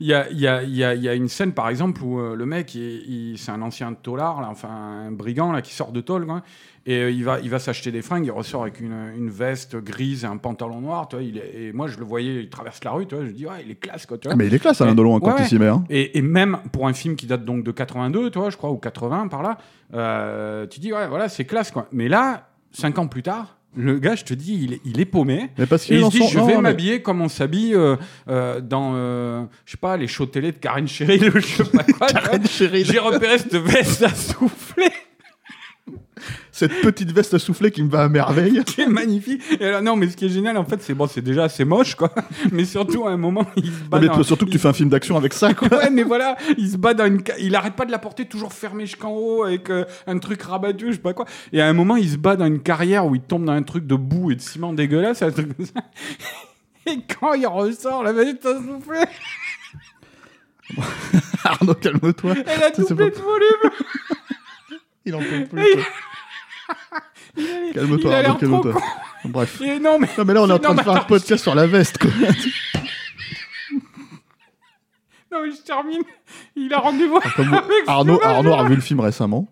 [0.00, 1.68] Il y a, il y, a, il y, a, il y a une scène, par
[1.68, 2.80] exemple, où euh, le mec, il,
[3.32, 6.42] il- c'est un ancien tolard, là, enfin un brigand là, qui sort de tôle, quoi.
[6.84, 9.76] Et euh, il va, il va s'acheter des fringues, il ressort avec une, une veste
[9.76, 11.22] grise et un pantalon noir, tu vois.
[11.24, 13.24] Il est, et moi, je le voyais, il traverse la rue, tu vois.
[13.24, 14.32] Je dis, ouais, il est classe, quoi, tu vois.
[14.32, 14.96] Ah, mais il est classe, Alain Ouais.
[14.96, 15.68] Delon, quand Ouais, il s'y met.
[15.68, 15.84] Hein.
[15.90, 18.70] Et, et même pour un film qui date donc de 82, tu vois, je crois,
[18.72, 19.58] ou 80 par là,
[19.94, 21.86] euh, tu dis, ouais, voilà, c'est classe, quoi.
[21.92, 25.04] Mais là, cinq ans plus tard, le gars, je te dis, il est, il est
[25.06, 25.50] paumé.
[25.58, 27.96] Mais parce Et qu'il il se dit, je vais mais- m'habiller comme on s'habille euh,
[28.28, 31.64] euh, dans, euh, je sais pas, les shows télé de Karen Cheryl ou je sais
[31.64, 32.06] pas quoi.
[32.08, 32.22] tu vois.
[32.22, 32.84] Karen Cheryl.
[32.84, 34.90] J'ai repéré cette veste à souffler
[36.62, 38.62] Cette petite veste soufflée qui me va à merveille.
[38.66, 39.42] qui est magnifique.
[39.58, 41.64] Et alors, non, mais ce qui est génial, en fait, c'est bon, c'est déjà assez
[41.64, 42.12] moche, quoi.
[42.52, 44.72] Mais surtout, à un moment, il se bat mais dans- surtout que tu fais un
[44.72, 45.66] film d'action avec ça, quoi.
[45.76, 47.20] Ouais, mais voilà, il se bat dans une.
[47.40, 50.86] Il arrête pas de la porter toujours fermée jusqu'en haut avec euh, un truc rabattu,
[50.88, 51.24] je sais pas quoi.
[51.52, 53.62] Et à un moment, il se bat dans une carrière où il tombe dans un
[53.64, 55.80] truc de boue et de ciment dégueulasse, un truc comme ça.
[56.92, 58.98] Et quand il ressort, la veste a soufflé.
[61.44, 62.34] Arnaud, calme-toi.
[62.46, 63.70] Elle a doublé de volume.
[65.04, 65.40] Il en peut plus.
[65.40, 65.62] Et quoi.
[65.74, 65.84] Il a-
[67.74, 68.74] Calme-toi, calme-toi.
[69.24, 69.60] Bref.
[69.60, 70.08] Et non, mais.
[70.18, 71.98] Non, mais là, on est en Non, train de faire un podcast sur la veste,
[71.98, 72.10] quoi.
[75.30, 76.02] Non, mais je termine.
[76.54, 77.16] Il a rendez-vous.
[77.24, 79.48] Avec Arnaud, Arnaud a vu le film récemment.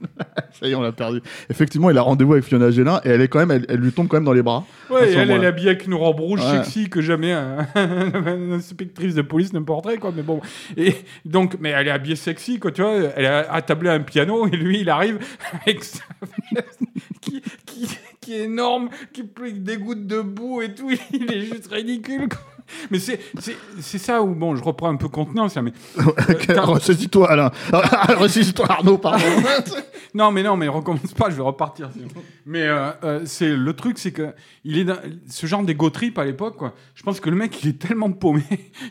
[0.52, 1.20] Ça y est, on l'a perdu.
[1.48, 3.92] Effectivement, il a rendez-vous avec Fiona Gélin et elle est quand même, elle, elle lui
[3.92, 4.64] tombe quand même dans les bras.
[4.90, 6.56] Ouais, et elle, elle est habillée avec une robe rouge Ouais.
[6.64, 10.12] sexy que jamais un- une inspectrice de police ne porterait, quoi.
[10.14, 10.40] Mais bon.
[10.76, 12.94] Et donc, mais elle est habillée sexy, quoi, tu vois.
[13.16, 15.18] Elle est attablée à un piano et lui, il arrive
[15.66, 16.02] avec sa
[16.54, 16.80] veste
[17.20, 17.86] qui, qui,
[18.20, 20.90] qui est énorme, qui pleut des gouttes de boue et tout.
[21.12, 22.28] Il est juste ridicule.
[22.90, 23.18] Mais c'est,
[23.98, 25.72] ça où, bon, je reprends un peu contenance, là, mais.
[26.46, 27.50] quand- Ressaisis-toi, Alain.
[28.16, 29.24] Ressaisis-toi, Arnaud, pardon.
[30.14, 31.90] Non, mais non, mais recommence pas, je vais repartir.
[32.46, 34.32] Mais euh, euh, c'est le truc, c'est que
[34.64, 36.74] il est dans- ce genre d'égo trip à l'époque, quoi.
[36.94, 38.42] Je pense que le mec, il est tellement paumé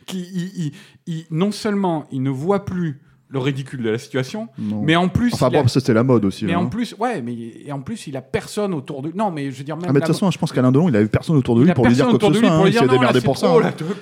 [0.05, 0.71] qu'il il- il-
[1.07, 2.99] il- non seulement il ne voit plus
[3.31, 4.81] le ridicule de la situation, Non.
[4.83, 6.45] mais en plus, Enfin a- bon, ça c'était la mode aussi.
[6.45, 6.65] mais là, en hein.
[6.65, 7.33] plus, ouais, mais
[7.65, 9.11] et en plus, il a personne autour de.
[9.13, 9.85] Non, mais je veux dire même.
[9.87, 11.69] Ah, mais de toute façon, je pense qu'Alain Delon, il avait personne autour de lui
[11.71, 12.55] a pour lui dire quoi que ce de lui soit.
[12.55, 12.63] hein.
[12.65, 13.51] Il s'est démerdé pour ça.
[13.51, 13.61] hein.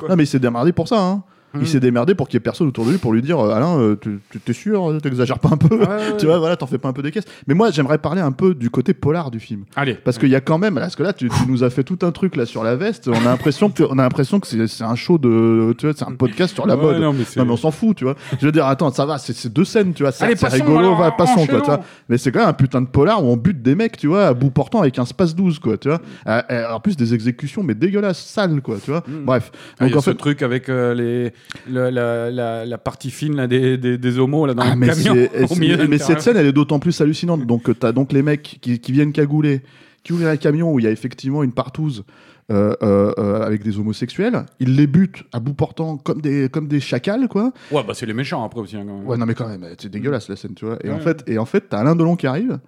[0.10, 1.20] Non, mais il s'est démerdé pour ça.
[1.62, 3.54] Il s'est démerdé pour qu'il y ait personne autour de lui pour lui dire euh,
[3.54, 6.68] Alain, euh, tu- t'es sûr T'exagères pas un peu Ouais, ouais, Tu vois, voilà, t'en
[6.68, 7.26] fais pas un peu des caisses.
[7.48, 9.64] Mais moi, j'aimerais parler un peu du côté polar du film.
[9.76, 9.94] Allez.
[9.96, 12.00] Parce qu'il y a quand même, parce que là, tu, tu nous as fait tout
[12.04, 13.08] un truc là sur la veste.
[13.08, 16.06] On a l'impression que, on a l'impression que c'est un show de, tu vois, c'est
[16.08, 17.02] un podcast sur la Ouais, mode.
[17.02, 18.16] non, mais on s'en fout, tu vois.
[18.40, 20.12] Je veux dire, attends, ça va, c'est deux scènes, tu vois.
[20.12, 21.82] C'est rigolo, alors, va, passons, quoi, tu vois.
[22.10, 24.28] Mais c'est quand même un putain de polar où on bute des mecs, tu vois,
[24.28, 26.00] à bout portant avec un space 12, quoi, tu vois.
[26.28, 29.04] Euh, euh, en plus, des exécutions, mais dégueulasses, sales, quoi, tu vois.
[29.08, 29.52] Bref.
[29.54, 31.32] Ah, il Donc y a en ce truc avec euh, les,
[31.70, 34.76] le- la, la, la partie fine là, des, des, des homos là, dans Ah, le
[34.78, 35.16] mais, camion.
[35.16, 35.98] mais terrain.
[35.98, 37.46] cette scène, elle est d'autant plus hallucinante.
[37.46, 39.62] Donc, euh, t'as donc les mecs qui, qui viennent cagouler,
[40.04, 42.04] qui ouvrent un camion où il y a effectivement une partouze
[42.50, 44.46] euh, euh, euh, avec des homosexuels.
[44.62, 47.52] Ils les butent à bout portant comme des, comme des chacals, quoi.
[47.72, 48.78] Ouais, bah c'est les méchants après aussi.
[48.78, 49.06] hein, quand même.
[49.08, 50.78] Ouais, non, mais quand même, c'est dégueulasse la scène, tu vois.
[50.84, 52.60] Et, en fait, et en fait, t'as Alain Delon qui arrive,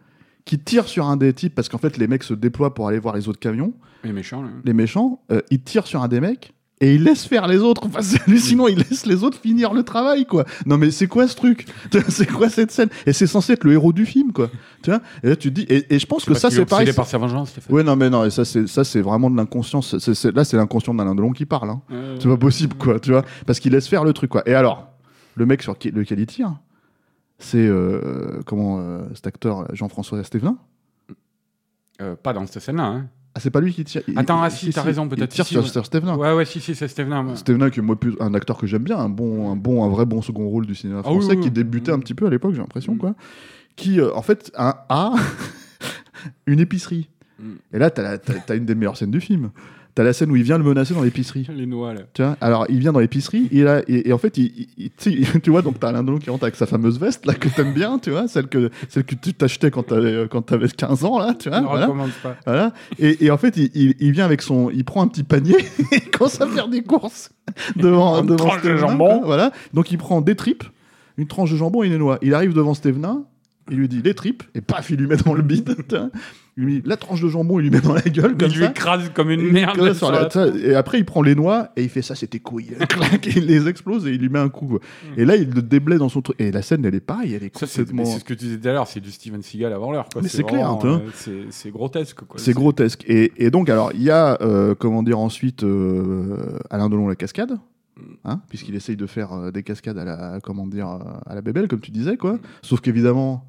[0.43, 2.99] qui tire sur un des types, parce qu'en fait, les mecs se déploient pour aller
[2.99, 4.41] voir les autres camions, Les méchants.
[4.41, 4.49] là.
[4.65, 5.21] les méchants.
[5.31, 6.53] euh, ils tirent sur un des mecs.
[6.81, 7.85] Et il laisse faire les autres.
[7.87, 8.67] Enfin, c'est hallucinant.
[8.67, 10.45] Il laisse les autres finir le travail, quoi.
[10.65, 11.65] Non, mais c'est quoi ce truc?
[12.07, 12.87] C'est quoi cette scène?
[13.05, 14.49] Et c'est censé être le héros du film, quoi.
[14.81, 15.01] Tu vois?
[15.23, 15.65] Et là, tu te dis.
[15.67, 16.83] Et, et je pense que ça, c'est est pareil.
[16.85, 17.49] obsédé par sa vengeance.
[17.49, 17.75] Stéphane.
[17.75, 18.23] Ouais, non, mais non.
[18.23, 19.93] Et ça, c'est ça, c'est vraiment de l'inconscience.
[20.33, 21.69] Là, c'est l'inconscient d'Alain Delon qui parle.
[21.69, 21.81] Hein.
[21.91, 22.97] Euh, C'est pas possible, quoi.
[22.99, 24.43] Tu vois Parce qu'il laisse faire le truc, quoi.
[24.47, 24.87] Et alors,
[25.35, 26.53] le mec sur qui, lequel il tire,
[27.39, 30.57] c'est euh, comment euh, cet acteur Jean-François Stévenin.
[32.01, 32.83] euh, pas dans cette scène-là.
[32.85, 33.07] Hein.
[33.35, 34.01] Ah, c'est pas lui qui tire.
[34.15, 35.29] Attends, ah, si, t'as raison, peut-être.
[35.29, 36.15] tire Si, sur, Stévenin.
[36.15, 37.21] Ouais, ouais, si, si, c'est Steven.
[37.23, 37.35] moi.
[37.35, 39.89] Stevenin, qui est moi plus un acteur que j'aime bien, un bon, un bon, un
[39.89, 41.51] vrai bon second rôle du cinéma Ah français, oui, qui oui.
[41.51, 42.97] débutait un petit peu à l'époque, j'ai l'impression, Mm.
[42.97, 43.15] quoi.
[43.75, 45.13] Qui, euh, en fait, a, a
[46.47, 47.09] une épicerie.
[47.39, 47.43] Mm.
[47.73, 49.51] Et là, t'as une des meilleures scènes du film.
[49.95, 51.47] T'as la scène où il vient le menacer dans l'épicerie.
[51.53, 52.01] Les noix, là.
[52.13, 54.91] Tu vois alors, il vient dans l'épicerie et, là, et, et en fait, il, il-
[55.41, 57.99] tu vois, donc t'as Alain qui rentre avec sa fameuse veste là que t'aimes bien,
[57.99, 61.33] tu vois, celle que, celle que tu t'achetais quand t'avais, quand t'avais 15 ans là,
[61.33, 61.61] tu vois.
[61.61, 61.85] ne voilà.
[61.87, 62.37] recommande pas.
[62.45, 62.73] Voilà.
[62.97, 64.69] Et, et en fait, il, vient avec son.
[64.69, 65.55] Il prend un petit panier
[65.91, 67.31] et il commence à faire des courses
[67.75, 69.21] devant, Une devant tranche de jambon.
[69.25, 69.51] Voilà.
[69.73, 70.63] Donc il prend des tripes,
[71.17, 72.19] une tranche de jambon et une noix.
[72.21, 73.23] Il arrive devant Stévenin,
[73.69, 75.75] il lui dit les tripes, et paf, il lui met dans le bide.
[76.59, 78.57] Il lui met la tranche de jambon, il lui met dans la gueule comme Il
[78.57, 78.71] lui ça.
[78.71, 79.93] écrase comme une merde.
[79.93, 82.71] sur la- ça, et après, il prend les noix et il fait ça, c'était couilles.
[82.89, 84.65] Clac, et il les explose et il lui met un coup.
[84.67, 84.79] quoi.
[85.15, 86.35] Et là, il le déblaye dans son truc.
[86.39, 88.03] Et la scène, elle est pareille, elle est Ça, c'est complètement.
[88.03, 90.09] mais c'est ce que tu disais tout à l'heure, c'est du Steven Seagal avant l'heure.
[90.21, 90.99] Mais c'est clair, euh,
[91.49, 92.19] c'est- grotesque.
[92.35, 93.05] C'est grotesque.
[93.07, 96.35] Et, et donc, alors, il y a, euh, comment dire, ensuite, euh,
[96.69, 97.57] Alain Delon, la cascade,
[98.25, 100.87] hein, puisqu'il essaye de faire euh, des cascades à la, comment dire,
[101.25, 102.37] à la bébelle, comme tu disais, quoi.
[102.61, 103.45] Sauf qu'évidemment,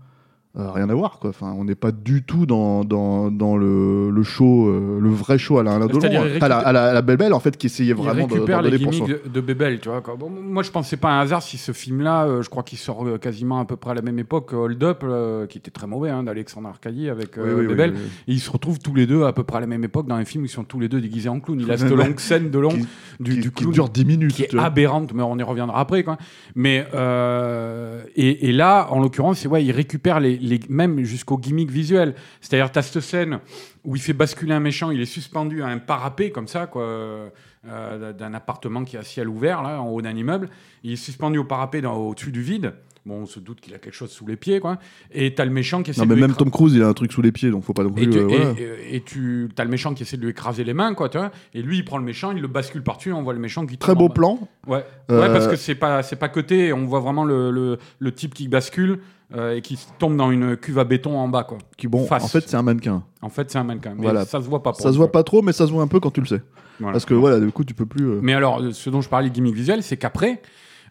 [0.58, 1.30] euh, rien à voir, quoi.
[1.30, 5.38] Enfin, on n'est pas du tout dans, dans, dans le, le show, euh, le vrai
[5.38, 8.32] show à la il Pas la- à la, à en fait, qui essayait vraiment de,
[8.34, 10.00] récupère les gimmicks de, de Bebel, tu vois.
[10.00, 10.16] quoi.
[10.16, 12.64] Bon, moi, je pense que c'est pas un hasard si ce film-là, euh, je crois
[12.64, 15.04] qu'il sort quasiment à peu près à la même époque, Hold Up,
[15.48, 17.82] qui était très mauvais, hein, d'Alexandre Arcadie avec Oui, oui.
[18.26, 20.16] Et ils se retrouvent tous les deux à peu près à la même époque dans
[20.16, 21.60] un film où ils sont tous les deux déguisés en clown.
[21.60, 22.86] Il a cette longue scène de long Qui-
[23.20, 24.32] du, qui, du qui clown dure 10 minutes.
[24.32, 26.02] qui est aberrante, mais on y reviendra après.
[26.02, 26.18] Quoi.
[26.56, 31.70] Mais euh, et, et là, en l'occurrence, c'est ouais, il récupère les, même jusqu'au gimmick
[31.70, 32.14] visuel.
[32.40, 33.40] C'est-à-dire, t'as cette scène
[33.84, 36.82] où il fait basculer un méchant, il est suspendu à un parapet comme ça, quoi,
[36.82, 40.48] euh, d'un appartement qui est à ciel ouvert là, en haut d'un immeuble.
[40.82, 42.74] Il est suspendu au parapet au-dessus du vide.
[43.10, 44.78] Bon, on se doute qu'il a quelque chose sous les pieds, quoi.
[45.10, 46.86] Et t'as le méchant qui essaie Non, de mais lui même Tom Cruise, il a
[46.86, 48.04] un truc sous les pieds, donc faut pas non plus.
[48.04, 48.52] et tu, euh, et- voilà.
[48.60, 51.18] et- et tu as le méchant qui essaie de lui écraser les mains, quoi, tu
[51.18, 51.32] vois.
[51.54, 53.76] Et lui, il prend le méchant, il le bascule par-dessus, on voit le méchant qui
[53.78, 54.38] Très beau plan.
[54.68, 57.78] Ouais, Euh, ouais parce que c'est pas c'est pas côté, on voit vraiment le, le,
[57.98, 59.00] le type qui bascule
[59.34, 61.58] euh, et qui tombe dans une cuve à béton en bas quoi.
[61.76, 62.22] Qui, bon, Face.
[62.22, 63.02] en fait, c'est un mannequin.
[63.22, 64.24] En fait, c'est un mannequin, mais Voilà.
[64.24, 64.70] ça se voit pas.
[64.70, 66.26] pour Ça se voit pas trop, mais ça se voit un peu quand tu le
[66.28, 66.42] sais.
[66.78, 66.92] Voilà.
[66.92, 68.04] Parce que voilà, du coup, tu peux plus.
[68.08, 70.40] euh, Mais alors, euh, ce dont je parlais, gimmick visuel, c'est qu'après,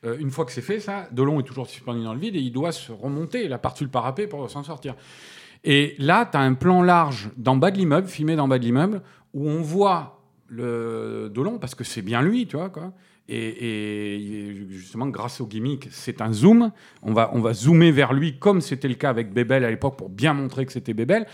[0.06, 2.40] euh, une fois que c'est fait, ça, Delon est toujours suspendu dans le vide et
[2.40, 4.96] il doit se remonter la partie le parapet pour s'en sortir.
[5.64, 8.64] Et là, tu as un plan large d'en bas de l'immeuble, filmé d'en bas de
[8.64, 9.02] l'immeuble,
[9.34, 12.94] où on voit le Delon, parce que c'est bien lui, tu vois, quoi.
[13.32, 16.72] Et, justement, grâce au gimmick, c'est un zoom.
[17.04, 19.98] On va, on va zoomer vers lui, comme c'était le cas avec Bébel à l'époque,
[19.98, 21.28] pour bien montrer que c'était Bébel.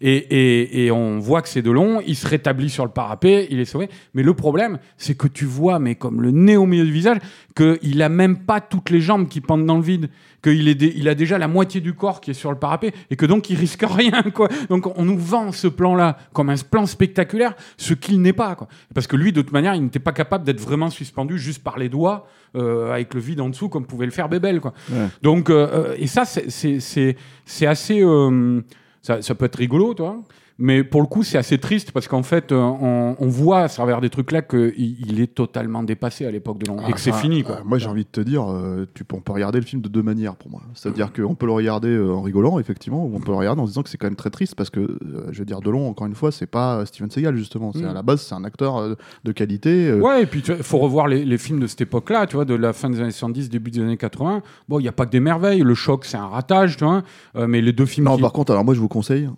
[0.00, 3.66] Et, et, on voit que c'est Delon, il se rétablit sur le parapet, il est
[3.66, 3.90] sauvé.
[4.14, 7.18] Mais le problème, c'est que tu vois, mais comme le nez au milieu du visage,
[7.54, 10.08] qu'il a même pas toutes les jambes qui pendent dans le vide,
[10.42, 13.26] qu'il il a déjà la moitié du corps qui est sur le parapet, et que
[13.26, 14.48] donc il risque rien, quoi.
[14.70, 18.68] Donc on nous vend ce plan-là comme un plan spectaculaire, ce qu'il n'est pas, quoi.
[18.94, 21.78] Parce que lui, de toute manière, il n'était pas capable d'être vraiment suspendu juste par
[21.78, 24.72] les doigts, euh, avec le vide en dessous, comme pouvait le faire Bébel, quoi.
[24.90, 25.06] Ouais.
[25.22, 28.00] Donc, euh, euh, et ça, c'est- c'est c'est- c'est assez.
[28.02, 28.60] euh,
[29.02, 30.20] ça, ça peut être rigolo, toi.
[30.58, 33.68] Mais pour le coup, c'est assez triste parce qu'en fait, euh, on, on voit à
[33.68, 37.00] travers des trucs là qu'il il est totalement dépassé à l'époque de Long et que
[37.00, 37.42] c'est Enfin, fini.
[37.42, 37.56] Quoi.
[37.56, 39.82] euh, moi, j'ai envie de te dire, euh, tu peux, on peut regarder le film
[39.82, 40.62] de deux manières pour moi.
[40.74, 43.66] C'est-à-dire qu'on peut le regarder euh, en rigolant, effectivement, ou on peut le regarder en
[43.66, 44.98] se disant que c'est quand même très triste parce que,
[45.30, 47.72] je veux dire, Delon, encore une fois, c'est pas Steven Seagal, justement.
[47.72, 47.86] C'est Mm.
[47.88, 49.92] à la base, c'est un acteur de qualité.
[49.94, 52.54] Ouais, et puis il faut revoir les, les films de cette époque-là, tu vois, de
[52.54, 54.42] la fin des années 70, début des années 80.
[54.68, 55.60] Bon, il n'y a pas que des merveilles.
[55.62, 57.02] Le choc, c'est un ratage, tu vois.
[57.34, 58.06] Mais les deux films.
[58.06, 59.28] Non, qui- par contre, alors moi, je vous conseille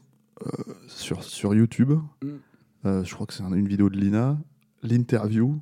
[0.89, 2.29] sur, sur YouTube, Mm.
[2.87, 4.39] euh, je crois que c'est un- une vidéo de Lina,
[4.83, 5.61] l'interview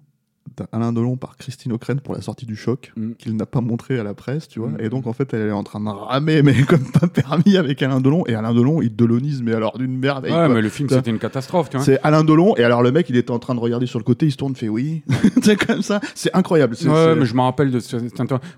[0.72, 3.12] d'Alain Delon par Christine O'Crane pour la sortie du choc, Mm.
[3.18, 4.68] qu'il n'a pas montré à la presse, tu vois.
[4.70, 4.76] Mm.
[4.80, 7.82] Et donc, en fait, elle est en train de ramer, mais comme pas permis avec
[7.82, 8.24] Alain Delon.
[8.26, 10.32] Et Alain Delon, il delonise, mais alors d'une merveille.
[10.32, 10.48] Ouais, quoi.
[10.50, 11.86] mais le film, c'était une catastrophe, tu vois.
[11.86, 14.04] C'est Alain Delon, et alors le mec, il était en train de regarder sur le
[14.04, 15.02] côté, il se tourne, fait oui.
[15.42, 16.76] c'est comme ça, c'est incroyable.
[16.84, 17.96] Ouais, mais je me rappelle de ce,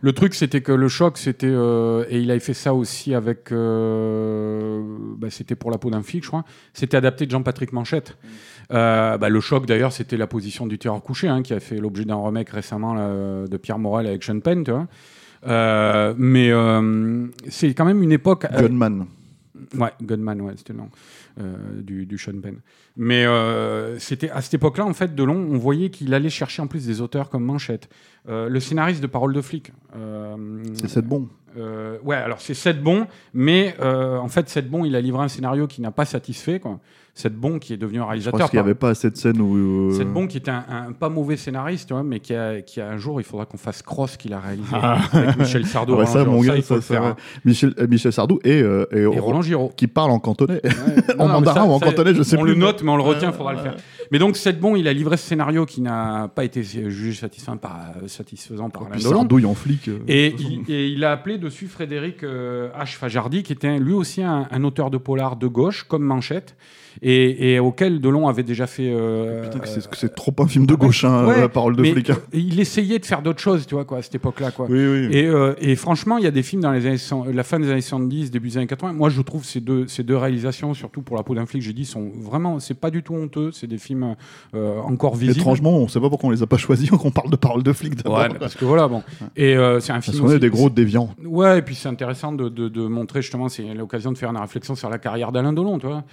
[0.00, 1.46] Le truc, c'était que le choc, c'était.
[1.48, 3.52] euh, et il avait fait ça aussi avec.
[3.52, 4.82] euh,
[5.18, 6.44] bah, c'était pour la peau d'un flic, je crois.
[6.72, 8.16] C'était adapté de Jean-Patrick Manchette.
[8.72, 11.80] Euh, bah, le choc, d'ailleurs, c'était la position du tireur couché, hein, qui a fait
[11.80, 14.86] l'objet d'un remake récemment là, de Pierre Morel avec Sean Penn, tu vois.
[15.46, 18.46] Euh, mais euh, c'est quand même une époque.
[18.46, 19.06] euh, Gunman.
[19.78, 20.88] Ouais, Gunman, ouais, c'était le nom
[21.40, 22.56] euh, du, du Sean Penn.
[22.96, 26.66] Mais euh, c'était à cette époque-là, en fait, Delon, on voyait qu'il allait chercher en
[26.66, 27.88] plus des auteurs comme Manchette.
[28.28, 29.72] Euh, le scénariste de Parole de flic.
[29.96, 30.36] euh,
[30.74, 31.28] C'est cette bon.
[31.58, 35.22] Euh, ouais, alors c'est Seth Bon, mais euh, en fait, Seth Bon, il a livré
[35.24, 36.60] un scénario qui n'a pas satisfait.
[36.60, 36.78] Quoi.
[37.16, 38.40] Seth Bon, qui est devenu un Je réalisateur.
[38.40, 39.56] pense qu'il n'y par- avait pas assez de scènes où.
[39.56, 42.60] euh, Seth Bon, qui était un, un pas mauvais scénariste, tu vois, mais qui a,
[42.60, 44.74] qui a un jour, il faudra qu'on fasse Cross, qu'il a réalisé
[45.12, 45.92] avec Michel Sardou.
[45.94, 46.32] Ah ouais, Roland ça, Giraud.
[46.36, 47.02] mon gars, il faut ça, le ça, faire.
[47.02, 47.08] ouais.
[47.10, 47.16] hein.
[47.44, 49.72] Michel, euh, Michel Sardou et, euh, et, Et Ro- Roland Giraud.
[49.76, 50.60] qui parle en cantonais.
[50.64, 50.70] Non,
[51.20, 52.50] en non, mandarin ça- ou en ça, cantonais, je sais on plus.
[52.54, 53.62] le note, mais on le retient, il Ouais, faudra le ouais.
[53.64, 53.76] faire.
[54.10, 57.56] Mais donc, Seth Bon, il a livré ce scénario qui n'a pas été jugé satisfaisant
[57.56, 59.14] par euh, satisfaisant par puis Delon.
[59.18, 59.88] Sardouille en flic.
[60.08, 62.96] Et il, et il a appelé dessus Frédéric euh, H.
[62.96, 66.56] Fajardi, qui était lui aussi un auteur de polar de gauche, comme Manchette,
[67.02, 68.90] et, et auquel Delon avait déjà fait.
[68.92, 71.92] euh, Putain, que c'est trop un film de gauche, hein, ouais, la parole de mais
[71.92, 72.10] flic.
[72.10, 72.18] hein.
[72.32, 74.66] Il essayait de faire d'autres choses, tu vois, quoi, à cette époque-là, quoi.
[74.68, 75.08] Oui, oui.
[75.10, 76.96] Et, euh, et franchement, il y a des films dans les années,
[77.32, 78.92] la fin des années 70, début des années 80.
[78.92, 81.72] Moi, je trouve ces deux, ces deux réalisations, surtout pour La peau d'un flic, j'ai
[81.72, 83.50] dit, sont vraiment, c'est pas du tout honteux.
[83.52, 84.14] C'est des films
[84.54, 85.38] euh, encore visibles.
[85.38, 87.72] Étrangement, on sait pas pourquoi on les a pas choisis, qu'on parle de parole de
[87.72, 88.18] flic d'abord.
[88.18, 89.02] Ouais, parce que voilà, bon.
[89.36, 90.20] Et euh, c'est un Parce film.
[90.20, 91.10] qu'on est aussi- des gros déviants.
[91.24, 94.36] Ouais, et puis c'est intéressant de, de, de montrer justement, c'est l'occasion de faire une
[94.36, 96.04] réflexion sur la carrière d'Alain Delon, tu vois.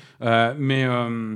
[0.72, 1.36] Mais euh,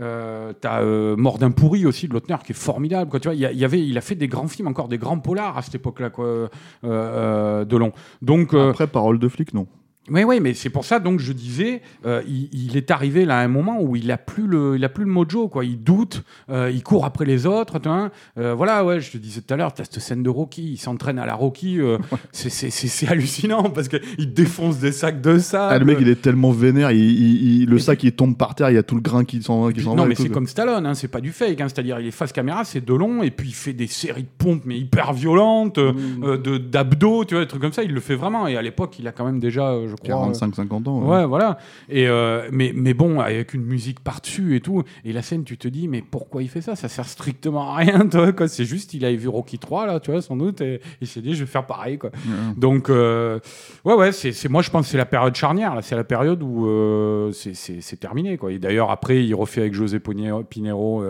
[0.00, 4.14] euh, t'as euh, pourri aussi de Lautner qui est formidable, il avait, il a fait
[4.14, 6.48] des grands films, encore des grands polars à cette époque-là, quoi, euh,
[6.84, 7.92] euh, Delon.
[8.22, 9.66] Donc, Après, parole de flic, non.
[10.10, 13.38] Oui, oui, mais c'est pour ça donc je disais, euh, il, il est arrivé là
[13.38, 15.64] à un moment où il a plus le, il a plus le mojo quoi.
[15.64, 17.78] Il doute, euh, il court après les autres.
[17.78, 18.10] tu vois.
[18.38, 20.76] Euh, voilà, ouais, je te disais tout à l'heure, t'as cette scène de Rocky, il
[20.78, 21.98] s'entraîne à la Rocky, euh,
[22.32, 25.72] c'est- hallucinant parce que il défonce des sacs de sable.
[25.74, 28.74] Ah, le mec, il est tellement vénère, il, le sac il tombe par terre, il
[28.74, 31.08] y a tout le grain qui s'en qui non, mais c'est comme Stallone, hein, c'est
[31.08, 31.60] pas du fake.
[31.60, 34.22] hein, C'est-à-dire, il est face caméra, c'est de long, et puis il fait des séries
[34.22, 36.36] de pompes, mais hyper violentes, Mmh.
[36.38, 37.82] de d'abdos, tu vois, des trucs comme ça.
[37.82, 38.46] Il le fait vraiment.
[38.46, 41.02] Et à l'époque, il a quand même déjà, je crois, 45-50 ans.
[41.02, 41.58] Ouais, voilà.
[41.88, 44.82] Et euh, mais, mais bon, avec une musique par-dessus et tout.
[45.04, 46.76] Et la scène, tu te dis, mais pourquoi il fait ça?
[46.76, 48.32] Ça sert strictement à rien, toi.
[48.32, 48.48] Quoi.
[48.48, 51.20] C'est juste, il avait vu Rocky 3, là, tu vois, sans doute, et il s'est
[51.20, 52.10] dit, je vais faire pareil, quoi.
[52.56, 53.38] Donc, euh,
[53.84, 55.82] ouais, ouais, c'est, c'est- moi, je pense que c'est la période charnière, là.
[55.82, 58.52] C'est la période où euh, c'est, c'est, c'est terminé, quoi.
[58.52, 61.02] Et d'ailleurs, après, il refait avec José Pinheiro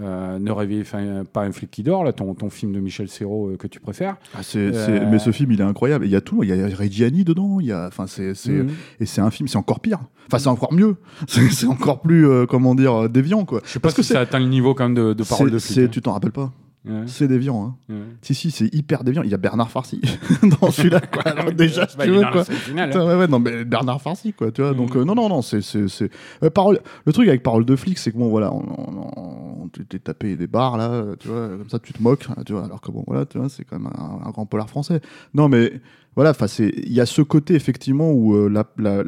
[0.00, 0.84] euh, Ne réveillez
[1.32, 3.80] pas un flic qui dort, là, ton, ton film de Michel Serrault euh, que tu
[3.80, 4.16] préfères.
[4.34, 6.04] Ah, Euh, Mais ce film, il est incroyable.
[6.06, 6.42] Il y a tout.
[6.42, 7.60] Il y a Reggiani dedans.
[7.60, 8.70] Il y a, enfin, c'est, c'est- Mhm.
[9.00, 10.00] et c'est un film, c'est encore pire.
[10.26, 10.96] Enfin, c'est encore mieux.
[11.28, 13.60] C'est, encore plus, comment dire, déviant, quoi.
[13.64, 15.50] Je sais pas Parce que si ça atteint le niveau, quand même, de, de parole
[15.50, 15.74] de flic.
[15.74, 16.52] c'est- tu t'en rappelles pas hein.
[16.86, 17.64] Ouais, C'est déviant.
[17.64, 17.76] Hein.
[17.94, 18.00] ouais.
[18.20, 19.22] Si, si, c'est hyper déviant.
[19.22, 20.00] Il y a Bernard Farcy
[20.60, 21.22] dans celui-là, quoi.
[21.24, 22.42] Alors, déjà, si Bah, tu veux, quoi.
[22.42, 22.86] hein.
[22.86, 24.74] Putain, ouais, ouais, non, mais Bernard Farcy, quoi, tu vois.
[24.74, 25.00] Donc, Mhm.
[25.00, 25.62] euh, non, non, non, c'est.
[25.62, 26.10] c'est, c'est-
[26.42, 26.80] euh, parole...
[27.06, 30.36] Le truc avec Parole de flic, c'est que, bon, voilà, on, on- on- t'es tapé
[30.36, 32.92] des barres, là, tu vois, comme ça, tu te moques, hein, tu vois, alors que,
[32.92, 35.00] bon, voilà, tu vois, c'est quand même un, un grand polar français.
[35.32, 35.80] Non, mais,
[36.16, 36.32] voilà.
[36.58, 39.02] Il y a ce côté, effectivement, où euh, la,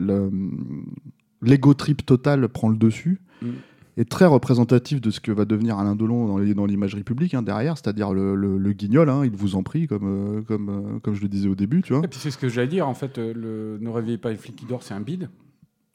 [1.42, 3.20] l'ego trip total prend le dessus.
[3.42, 3.52] Mhm.
[3.96, 7.78] Est très représentatif de ce que va devenir Alain Delon dans l'imagerie publique hein, derrière,
[7.78, 11.28] c'est-à-dire le guignol, hein, il vous en prie, comme, euh, comme, euh, comme je le
[11.28, 12.04] disais au début, tu vois.
[12.04, 14.37] Et puis c'est ce que j'allais dire, en fait, euh, le Ne réveillez pas les
[14.37, 15.28] flics qui dort, c'est un bide.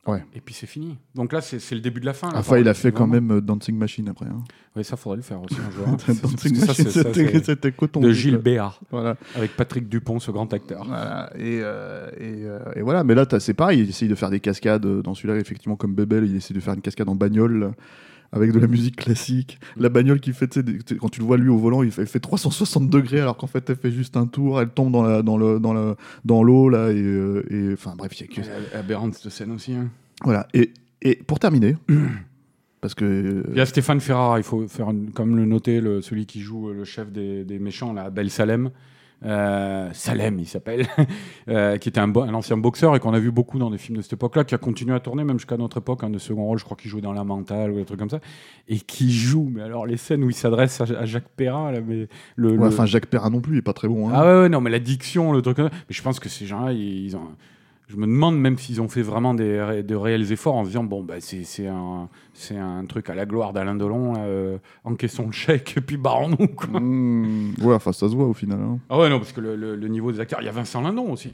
[0.08, 0.24] Ouais.
[0.34, 0.98] Et puis c'est fini.
[1.14, 2.32] Donc là, c'est le début de la fin.
[2.32, 4.26] là, Enfin, il a fait quand même euh, Dancing Machine après.
[4.26, 4.44] Hein.
[4.76, 5.86] Oui, ça faudrait le faire aussi un jour.
[5.88, 6.14] hein.
[6.24, 6.90] Dancing Machine,
[7.44, 8.00] c'était coton.
[8.00, 8.12] De.
[8.12, 9.16] Gilles Béard, Voilà.
[9.36, 10.86] avec Patrick Dupont, ce grand acteur.
[10.88, 11.32] Voilà.
[11.36, 14.40] Et, euh, et, euh, et voilà, mais là, c'est pareil, il essaye de faire des
[14.40, 17.60] cascades dans celui-là, effectivement, comme Bebel, il essaie de faire une cascade en bagnole.
[17.60, 17.72] là,
[18.34, 20.58] Avec de la musique classique, la bagnole qui fait,
[21.00, 23.48] quand tu le vois lui au volant, il fait, elle fait 360 degrés alors qu'en
[23.48, 26.42] fait elle fait juste un tour, elle tombe dans la, dans le, dans le, dans
[26.42, 29.74] l'eau là et, euh, enfin bref, il y a que Aberrante cette scène aussi.
[29.74, 29.90] hein.
[30.24, 30.48] voilà.
[30.54, 31.76] Et, et pour terminer,
[32.82, 36.02] parce que euh, Il y a Stéphane Ferrara, il faut faire comme le noter, le,
[36.02, 38.70] celui qui joue le chef des, des méchants, là, Bel Salem.
[39.24, 40.88] Euh, Salem, il s'appelle,
[41.48, 44.02] euh, qui était un, ancien boxeur et qu'on a vu beaucoup dans des films de
[44.02, 46.58] cette époque-là, qui a continué à tourner même jusqu'à notre époque, un de second rôle,
[46.58, 48.20] je crois qu'il jouait dans La Mentale ou des trucs comme ça,
[48.68, 51.82] et qui joue, mais alors les scènes où il s'adresse à, à Jacques Perrin, là,
[51.82, 54.10] mais le, ouais, le- enfin Jacques Perrin non plus, il est pas très bon.
[54.10, 54.14] hein.
[54.16, 55.76] ah ouais, ouais, non, mais la diction, le truc comme ça.
[55.90, 57.22] Mais je pense que ces gens-là, ils ont.
[57.92, 60.86] Je me demande même s'ils ont fait vraiment des, de réels efforts en se disant
[60.86, 62.08] bon, bah, c'est un,
[62.88, 66.48] truc à la gloire d'Alain Delon, euh, encaissons le chèque et puis barrons-nous.
[66.80, 68.60] Mmh, ouais, enfin ça se voit au final.
[68.62, 68.80] hein.
[68.90, 70.80] Ah ouais, non, parce que le, le- le niveau des acteurs, il y a Vincent
[70.82, 71.34] Lindon aussi.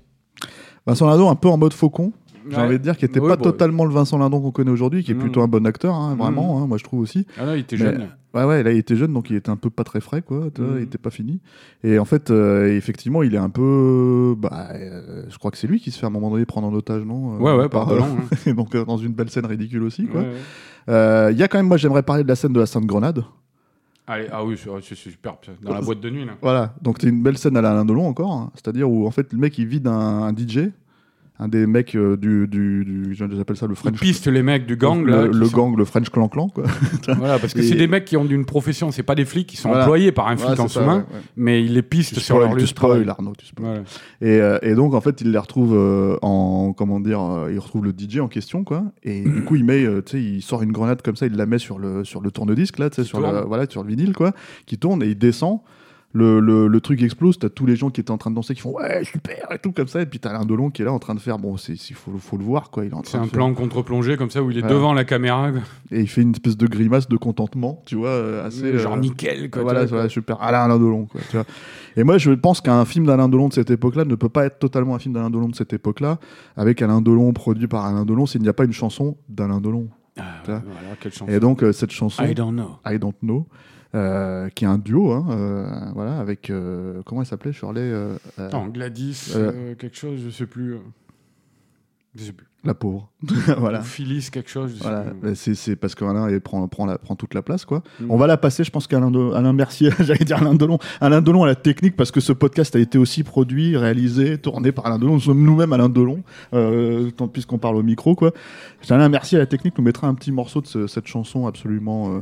[0.87, 2.11] Vincent Lindon un peu en mode faucon,
[2.49, 2.63] j'ai Ouais.
[2.63, 5.03] envie de dire, qui était Ouais, pas bon, totalement le Vincent Lindon qu'on connaît aujourd'hui,
[5.03, 5.45] qui est Non, plutôt non.
[5.45, 6.63] un bon acteur, hein, vraiment, Mhm.
[6.63, 7.25] hein, moi je trouve aussi.
[7.39, 8.07] Ah non, il était Mais- jeune.
[8.33, 10.49] Ouais, ouais, là il était jeune, donc il était un peu pas très frais, quoi.
[10.59, 11.39] Il était pas fini.
[11.83, 14.35] Et en fait, euh, effectivement, il est un peu.
[14.37, 16.67] Bah, euh, je crois que c'est lui qui se fait à un moment donné prendre
[16.67, 18.03] en otage, non Euh, Ouais, ouais, par Delon.
[18.05, 18.35] hein.
[18.45, 20.21] Et donc dans une belle scène ridicule aussi, quoi.
[21.31, 23.23] Il y a quand même, moi j'aimerais parler de la scène de la Sainte Grenade.
[24.09, 25.37] Allez, ah oui, c'est c'est superbe.
[25.61, 26.33] Dans la boîte de nuit, là.
[26.41, 28.51] Voilà, donc c'est une belle scène à la Alain Delon encore, hein.
[28.55, 30.69] c'est-à-dire où en fait le mec il vide un, un DJ,
[31.39, 34.75] un des mecs euh, du, du, du j'appelle ça le French piste les mecs du
[34.75, 35.25] gang, le, là.
[35.27, 36.63] le sont- gang, le French clan clan quoi.
[37.17, 39.47] Voilà, parce que Et- c'est des mecs qui ont d'une profession, c'est pas des flics
[39.47, 39.83] qui sont Voilà.
[39.83, 42.39] employés par un flic en c'est ça, sous-main, ouais, mais ils les pistent Tu sur
[42.39, 43.65] leur lieu tu de spoil, Arnaud, tu spoil.
[43.67, 43.81] Voilà.
[44.21, 47.59] Et, euh, et donc en fait il les retrouve euh, en comment dire, euh, il
[47.59, 50.41] retrouve le DJ en question quoi, et du coup il met, euh, tu sais, il
[50.41, 52.95] sort une grenade comme ça, il la met sur le sur le tourne-disque là, tu
[52.95, 54.31] sais, sur le voilà sur le vinyle quoi,
[54.65, 55.59] qui tourne et il descend.
[56.13, 58.55] Le, le, le truc explose, t'as tous les gens qui étaient en train de danser
[58.55, 60.85] qui font ouais super et tout comme ça, et puis t'as Alain Delon qui est
[60.85, 62.93] là en train de faire bon, c'est il faut, faut le voir quoi, il est
[62.93, 64.69] en train C'est de un faire- plan contre-plongée comme ça où il est Ouais.
[64.69, 65.51] devant la caméra.
[65.91, 68.99] et il fait une espèce de grimace de contentement, tu vois, euh, assez Genre euh,
[68.99, 69.49] nickel.
[69.51, 70.41] Quoi, voilà, super.
[70.41, 71.45] Alain, Delon, quoi, tu vois.
[71.97, 74.59] Et moi, je pense qu'un film d'Alain Delon de cette époque-là ne peut pas être
[74.59, 76.19] totalement un film d'Alain Delon de cette époque-là,
[76.55, 79.87] avec Alain Delon produit par Alain Delon, s'il n'y a pas une chanson d'Alain Delon.
[80.19, 80.61] Ah, voilà,
[80.99, 81.31] quelle chanson.
[81.31, 82.77] Et donc, euh, cette chanson, I don't know.
[82.85, 83.47] I Don't Know,
[83.97, 87.91] euh, qui est un duo, hein, euh, voilà, avec, euh, comment elle s'appelait, Shirley
[88.37, 89.33] Attends, Gladys,
[89.79, 90.77] quelque chose, je sais plus.
[92.15, 92.47] Je sais plus.
[92.63, 93.11] La pauvre.
[93.59, 93.81] voilà.
[93.81, 94.71] Ou Phyllis, quelque chose.
[94.71, 95.35] Je sais Voilà, plus.
[95.35, 97.63] C'est c'est parce qu'Alain il prend, prend, la- prend toute la place.
[97.63, 97.83] quoi.
[98.01, 98.09] Mm.
[98.09, 101.21] On va la passer, je pense qu'Alain De- Alain Mercier, j'allais dire Alain Delon, Alain
[101.21, 104.87] Delon à la technique parce que ce podcast a été aussi produit, réalisé, tourné par
[104.87, 105.13] Alain Delon.
[105.13, 106.23] Nous sommes nous-mêmes Alain Delon,
[106.53, 108.15] euh, tant puisqu'on parle au micro.
[108.15, 108.31] quoi.
[108.89, 112.15] Alain Mercier à la technique nous mettra un petit morceau de ce- cette chanson absolument
[112.15, 112.19] euh,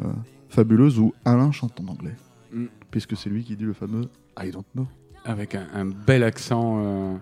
[0.56, 2.16] fabuleuse où Alain chante en anglais.
[2.54, 2.66] Mm.
[2.92, 4.06] Puisque c'est lui qui dit le fameux
[4.42, 4.88] I don't know.
[5.26, 7.16] Avec un, un bel accent euh,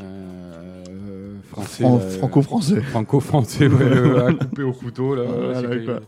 [0.00, 1.82] euh, français.
[1.84, 2.80] Fran- euh, Franco-français.
[2.80, 5.14] Franco-français, ouais, euh, à couper au couteau.
[5.14, 6.00] Là, Voilà, quoi.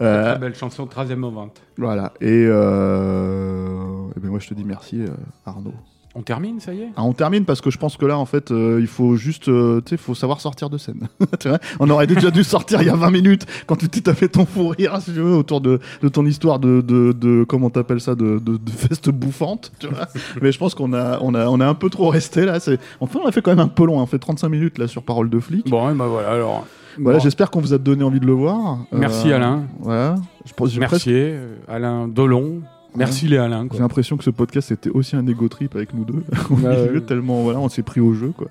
[0.00, 1.60] Euh, Très belle chanson, 13e vente.
[1.76, 2.12] voilà.
[2.20, 5.02] Et, euh, eh ben moi je te dis merci
[5.44, 5.74] Arnaud.
[6.16, 8.24] On termine, ça y est Ah, on termine parce que je pense que là, en
[8.26, 11.06] fait, euh, il faut juste, euh, tu sais, faut savoir sortir de scène.
[11.38, 14.00] Tu vois on aurait déjà dû sortir il y a 20 minutes quand tu t'es
[14.00, 17.44] tapé ton fou rire, si tu veux, autour de, de ton histoire de, de, de
[17.44, 20.06] comment t'appelles ça, de, de, de feste bouffante, tu vois.
[20.42, 22.58] Mais je pense qu'on a, on a, on a un peu trop resté là.
[22.58, 24.00] C'est, enfin, on a fait quand même un peu long.
[24.00, 25.70] On fait 35 minutes là sur Parole de flic.
[25.70, 26.66] Bon, et bah voilà, alors.
[26.98, 27.22] Voilà, Bon.
[27.22, 28.78] j'espère qu'on vous a donné envie de le voir.
[28.90, 29.62] Merci, Alain.
[29.78, 30.16] Voilà.
[30.44, 32.62] Je j'ai Merci, presque- euh, Alain Dolon.
[32.96, 33.66] Merci les Alain.
[33.72, 36.24] J'ai l'impression que ce podcast était aussi un ego trip avec nous deux.
[36.50, 37.00] Milieu, ouais.
[37.00, 38.48] tellement voilà, on s'est pris au jeu quoi.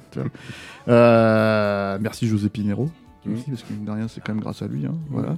[0.87, 2.89] Euh, merci José Pinero.
[3.25, 3.33] Mm.
[3.33, 4.85] Aussi, parce que mine de rien, c'est quand même grâce à lui.
[4.85, 5.35] hein, voilà.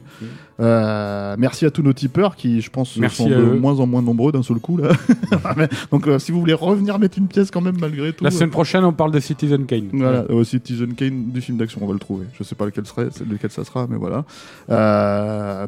[0.60, 3.60] Euh, merci à tous nos tipeurs qui, je pense, Merci sont de eux.
[3.60, 4.91] moins en moins nombreux d'un seul coup là.
[5.91, 8.24] Donc, euh, si vous voulez revenir mettre une pièce quand même malgré tout.
[8.24, 9.89] La semaine prochaine, on parle de Citizen Kane.
[9.93, 12.28] voilà, euh, Citizen Kane du film d'action, on va le trouver.
[12.38, 14.26] Je sais pas lequel, serait, lequel ça sera, mais voilà.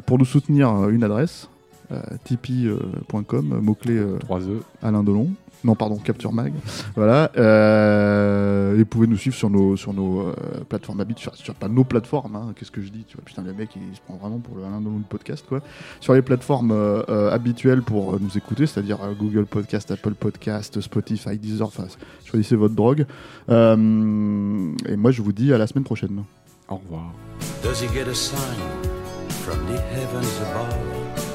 [0.06, 1.48] Pour nous soutenir, une adresse,
[2.24, 4.62] tipeee.com, mot-clé euh, 3 œufs.
[4.82, 5.30] Alain Delon.
[5.62, 6.52] Non, pardon, Capture Mag.
[6.94, 7.30] voilà.
[7.38, 10.34] Euh, et vous pouvez nous suivre sur nos, sur nos euh,
[10.68, 11.32] plateformes habituelles.
[11.36, 13.70] Sur, sur- pas nos plateformes, hein, qu'est-ce que je dis tu vois, Putain, le mec,
[13.76, 15.60] il se prend vraiment pour le Alain Delon du podcast, quoi.
[16.00, 20.12] Sur les plateformes euh, euh, habituelles pour euh, nous écouter, c'est-à-dire euh, Google Podcast, Apple
[20.14, 21.86] Podcast, Spotify, Deezer, enfin,
[22.26, 23.06] choisissez votre drogue.
[23.48, 26.24] Euh, et moi, je vous dis à la semaine prochaine.
[26.68, 27.10] Au revoir.
[27.62, 28.36] Does he get a sign
[29.28, 31.33] from the heavens above?